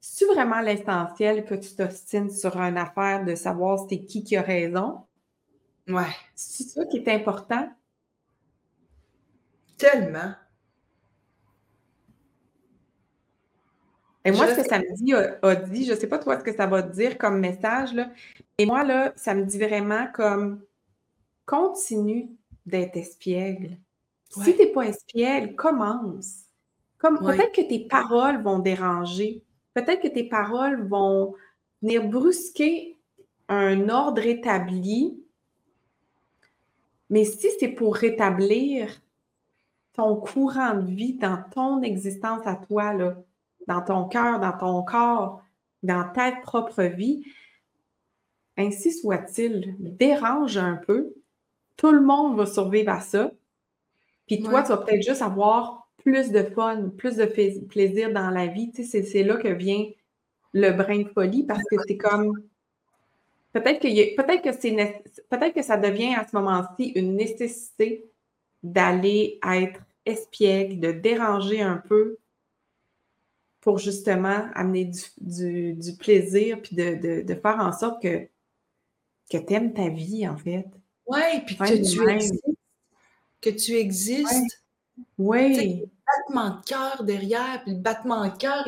c'est 0.00 0.26
vraiment 0.26 0.60
l'essentiel 0.60 1.46
que 1.46 1.54
tu 1.54 1.74
t'ostines 1.74 2.28
sur 2.28 2.58
une 2.58 2.76
affaire 2.76 3.24
de 3.24 3.34
savoir 3.34 3.86
c'est 3.88 4.04
qui 4.04 4.22
qui 4.22 4.36
a 4.36 4.42
raison? 4.42 5.00
Ouais. 5.88 6.14
C'est 6.34 6.64
ça 6.64 6.84
qui 6.84 6.98
est 6.98 7.08
important? 7.08 7.72
Tellement. 9.78 10.34
Et 14.26 14.30
moi, 14.30 14.46
ce 14.48 14.60
que 14.60 14.68
samedi 14.68 15.14
a, 15.14 15.38
a 15.40 15.54
dit, 15.54 15.86
je 15.86 15.92
ne 15.94 15.96
sais 15.96 16.06
pas 16.06 16.18
toi 16.18 16.38
ce 16.38 16.44
que 16.44 16.54
ça 16.54 16.66
va 16.66 16.82
te 16.82 16.92
dire 16.92 17.16
comme 17.16 17.40
message, 17.40 17.94
là, 17.94 18.10
et 18.58 18.66
moi, 18.66 18.84
là, 18.84 19.14
ça 19.16 19.34
me 19.34 19.46
dit 19.46 19.58
vraiment 19.58 20.06
comme 20.12 20.62
continue 21.46 22.28
d'être 22.66 22.94
espiègle. 22.98 23.78
Si 24.28 24.54
tu 24.54 24.58
n'es 24.58 24.66
pas 24.66 24.82
espiègle, 24.82 25.56
commence. 25.56 26.49
Comme, 27.00 27.18
Peut-être 27.18 27.52
que 27.52 27.62
tes 27.62 27.86
paroles 27.86 28.42
vont 28.42 28.58
déranger. 28.58 29.42
Peut-être 29.74 30.02
que 30.02 30.08
tes 30.08 30.24
paroles 30.24 30.86
vont 30.86 31.34
venir 31.80 32.06
brusquer 32.06 32.98
un 33.48 33.88
ordre 33.88 34.24
établi. 34.26 35.18
Mais 37.08 37.24
si 37.24 37.48
c'est 37.58 37.68
pour 37.68 37.96
rétablir 37.96 39.00
ton 39.94 40.14
courant 40.16 40.74
de 40.74 40.92
vie 40.92 41.14
dans 41.14 41.42
ton 41.50 41.82
existence 41.82 42.46
à 42.46 42.54
toi, 42.54 42.92
là, 42.92 43.16
dans 43.66 43.80
ton 43.80 44.04
cœur, 44.04 44.38
dans 44.38 44.56
ton 44.56 44.82
corps, 44.82 45.42
dans 45.82 46.04
ta 46.12 46.32
propre 46.32 46.82
vie, 46.82 47.24
ainsi 48.58 48.92
soit-il, 48.92 49.74
dérange 49.78 50.58
un 50.58 50.76
peu. 50.76 51.14
Tout 51.76 51.92
le 51.92 52.02
monde 52.02 52.36
va 52.36 52.44
survivre 52.44 52.92
à 52.92 53.00
ça. 53.00 53.30
Puis 54.26 54.42
toi, 54.42 54.62
tu 54.62 54.68
vas 54.68 54.76
peut-être 54.76 55.02
juste 55.02 55.22
avoir 55.22 55.79
plus 56.04 56.30
de 56.30 56.42
fun, 56.42 56.90
plus 56.96 57.16
de 57.16 57.24
plaisir 57.66 58.12
dans 58.12 58.30
la 58.30 58.46
vie. 58.46 58.72
C'est 58.74 59.22
là 59.22 59.36
que 59.36 59.48
vient 59.48 59.90
le 60.52 60.70
brin 60.72 61.02
de 61.02 61.08
folie 61.08 61.44
parce 61.44 61.62
que 61.70 61.76
c'est 61.86 61.96
comme. 61.96 62.32
Peut-être 63.52 63.80
que, 63.80 64.16
peut 64.16 64.40
que, 64.40 64.52
c'est, 64.52 65.02
peut-être 65.28 65.54
que 65.54 65.62
ça 65.62 65.76
devient 65.76 66.14
à 66.14 66.26
ce 66.26 66.36
moment-ci 66.36 66.92
une 66.94 67.16
nécessité 67.16 68.04
d'aller 68.62 69.40
être 69.44 69.80
espiègle, 70.06 70.78
de 70.78 70.92
déranger 70.92 71.60
un 71.60 71.78
peu 71.78 72.18
pour 73.60 73.78
justement 73.78 74.46
amener 74.54 74.90
du, 75.18 75.96
plaisir 75.98 76.62
puis 76.62 76.76
de, 76.76 77.34
faire 77.34 77.58
en 77.58 77.72
sorte 77.72 78.00
que 78.02 78.28
que 79.30 79.38
tu 79.38 79.54
aimes 79.54 79.72
ta 79.72 79.88
vie, 79.88 80.26
en 80.26 80.36
fait. 80.36 80.66
Oui, 81.06 81.20
puis 81.46 81.56
que, 81.56 81.64
tu 81.64 82.10
existes. 82.10 82.44
Que 83.40 83.50
tu 83.50 83.76
existes. 83.76 84.62
Oui. 85.18 85.80
Le 85.80 85.86
battement 86.06 86.56
de 86.58 86.64
cœur 86.64 87.04
derrière, 87.04 87.62
puis 87.62 87.72
le 87.74 87.78
battement 87.78 88.26
de 88.26 88.36
cœur, 88.36 88.66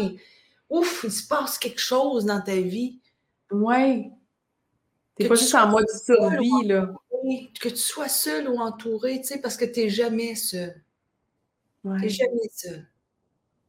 ouf, 0.70 1.02
il 1.04 1.12
se 1.12 1.26
passe 1.26 1.58
quelque 1.58 1.80
chose 1.80 2.24
dans 2.24 2.40
ta 2.40 2.56
vie. 2.56 3.00
Oui. 3.50 4.10
Tu 5.16 5.22
n'es 5.24 5.28
pas 5.28 5.34
juste 5.34 5.54
en 5.54 5.68
mode 5.68 5.88
survie, 5.88 6.66
là. 6.66 6.92
Que 7.60 7.68
tu 7.68 7.76
sois 7.76 8.08
seul 8.08 8.48
ou 8.48 8.58
entouré, 8.58 9.20
tu 9.20 9.28
sais, 9.28 9.40
parce 9.40 9.56
que 9.56 9.64
tu 9.64 9.80
n'es 9.80 9.90
jamais 9.90 10.34
seul. 10.34 10.82
Tu 11.84 11.90
n'es 11.90 12.08
jamais 12.08 12.50
seul. 12.54 12.86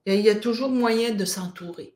Il 0.06 0.22
y 0.22 0.30
a 0.30 0.36
toujours 0.36 0.70
moyen 0.70 1.14
de 1.14 1.26
s'entourer. 1.26 1.96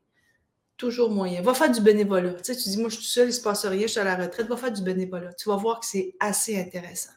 Toujours 0.76 1.10
moyen. 1.10 1.42
Va 1.42 1.54
faire 1.54 1.70
du 1.70 1.80
bénévolat. 1.80 2.34
Tu 2.34 2.54
sais, 2.54 2.56
tu 2.56 2.68
dis, 2.68 2.78
moi, 2.78 2.88
je 2.88 2.96
suis 2.96 3.06
seule, 3.06 3.24
il 3.24 3.28
ne 3.28 3.32
se 3.32 3.42
passe 3.42 3.66
rien, 3.66 3.82
je 3.82 3.86
suis 3.88 4.00
à 4.00 4.04
la 4.04 4.16
retraite. 4.16 4.46
Va 4.46 4.56
faire 4.56 4.72
du 4.72 4.82
bénévolat. 4.82 5.32
Tu 5.34 5.48
vas 5.48 5.56
voir 5.56 5.80
que 5.80 5.86
c'est 5.86 6.14
assez 6.20 6.58
intéressant. 6.58 7.10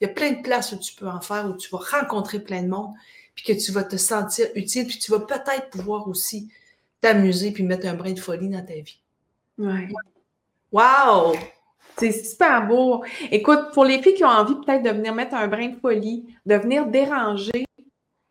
Il 0.00 0.06
y 0.06 0.10
a 0.10 0.12
plein 0.12 0.32
de 0.32 0.42
places 0.42 0.72
où 0.72 0.78
tu 0.78 0.94
peux 0.94 1.08
en 1.08 1.20
faire, 1.20 1.46
où 1.46 1.56
tu 1.56 1.70
vas 1.70 1.78
rencontrer 1.78 2.40
plein 2.40 2.62
de 2.62 2.68
monde, 2.68 2.92
puis 3.34 3.44
que 3.44 3.52
tu 3.52 3.72
vas 3.72 3.84
te 3.84 3.96
sentir 3.96 4.48
utile, 4.54 4.86
puis 4.86 4.98
tu 4.98 5.10
vas 5.10 5.20
peut-être 5.20 5.70
pouvoir 5.70 6.08
aussi 6.08 6.48
t'amuser, 7.00 7.52
puis 7.52 7.62
mettre 7.62 7.86
un 7.86 7.94
brin 7.94 8.12
de 8.12 8.20
folie 8.20 8.48
dans 8.48 8.64
ta 8.64 8.74
vie. 8.74 9.00
Ouais. 9.58 9.88
Wow! 10.72 11.34
C'est 11.98 12.12
super 12.12 12.66
beau. 12.66 13.04
Écoute, 13.30 13.70
pour 13.72 13.84
les 13.84 14.02
filles 14.02 14.14
qui 14.14 14.24
ont 14.24 14.28
envie 14.28 14.54
peut-être 14.56 14.82
de 14.82 14.90
venir 14.90 15.14
mettre 15.14 15.34
un 15.34 15.48
brin 15.48 15.68
de 15.68 15.76
folie, 15.76 16.26
de 16.44 16.56
venir 16.56 16.86
déranger, 16.86 17.64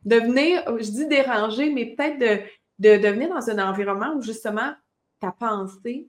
de 0.04 0.16
venir, 0.18 0.64
je 0.78 0.92
dis 0.92 1.08
déranger, 1.08 1.72
mais 1.72 1.88
peut-être 1.88 2.20
de, 2.20 2.42
de, 2.80 3.02
de 3.02 3.08
venir 3.08 3.30
dans 3.30 3.50
un 3.50 3.70
environnement 3.70 4.14
où 4.16 4.22
justement 4.22 4.74
ta 5.20 5.32
pensée, 5.32 6.08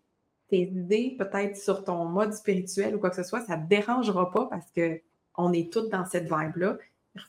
tes 0.49 0.63
idées, 0.63 1.17
peut-être 1.19 1.57
sur 1.57 1.83
ton 1.83 2.05
mode 2.05 2.35
spirituel 2.35 2.95
ou 2.95 2.99
quoi 2.99 3.11
que 3.11 3.17
ce 3.17 3.23
soit, 3.23 3.41
ça 3.41 3.57
ne 3.57 3.63
te 3.63 3.69
dérangera 3.69 4.31
pas 4.31 4.47
parce 4.47 4.71
qu'on 5.37 5.53
est 5.53 5.73
toutes 5.73 5.91
dans 5.91 6.05
cette 6.05 6.25
vibe-là. 6.25 6.79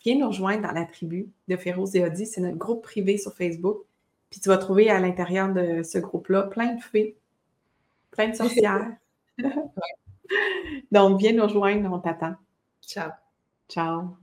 Viens 0.03 0.17
nous 0.19 0.27
rejoindre 0.27 0.63
dans 0.63 0.73
la 0.73 0.85
tribu 0.85 1.29
de 1.47 1.55
Féroz 1.55 1.95
et 1.95 2.05
Audi. 2.05 2.25
C'est 2.25 2.41
notre 2.41 2.57
groupe 2.57 2.83
privé 2.83 3.17
sur 3.17 3.33
Facebook. 3.33 3.83
Puis 4.29 4.41
tu 4.41 4.49
vas 4.49 4.57
trouver 4.57 4.89
à 4.89 4.99
l'intérieur 4.99 5.53
de 5.53 5.83
ce 5.83 5.97
groupe-là 5.97 6.43
plein 6.43 6.75
de 6.75 6.81
fées, 6.81 7.17
plein 8.11 8.29
de 8.29 8.35
sorcières. 8.35 8.91
Donc, 10.91 11.19
viens 11.19 11.33
nous 11.33 11.43
rejoindre, 11.43 11.89
on 11.91 11.99
t'attend. 11.99 12.35
Ciao. 12.81 13.11
Ciao. 13.69 14.17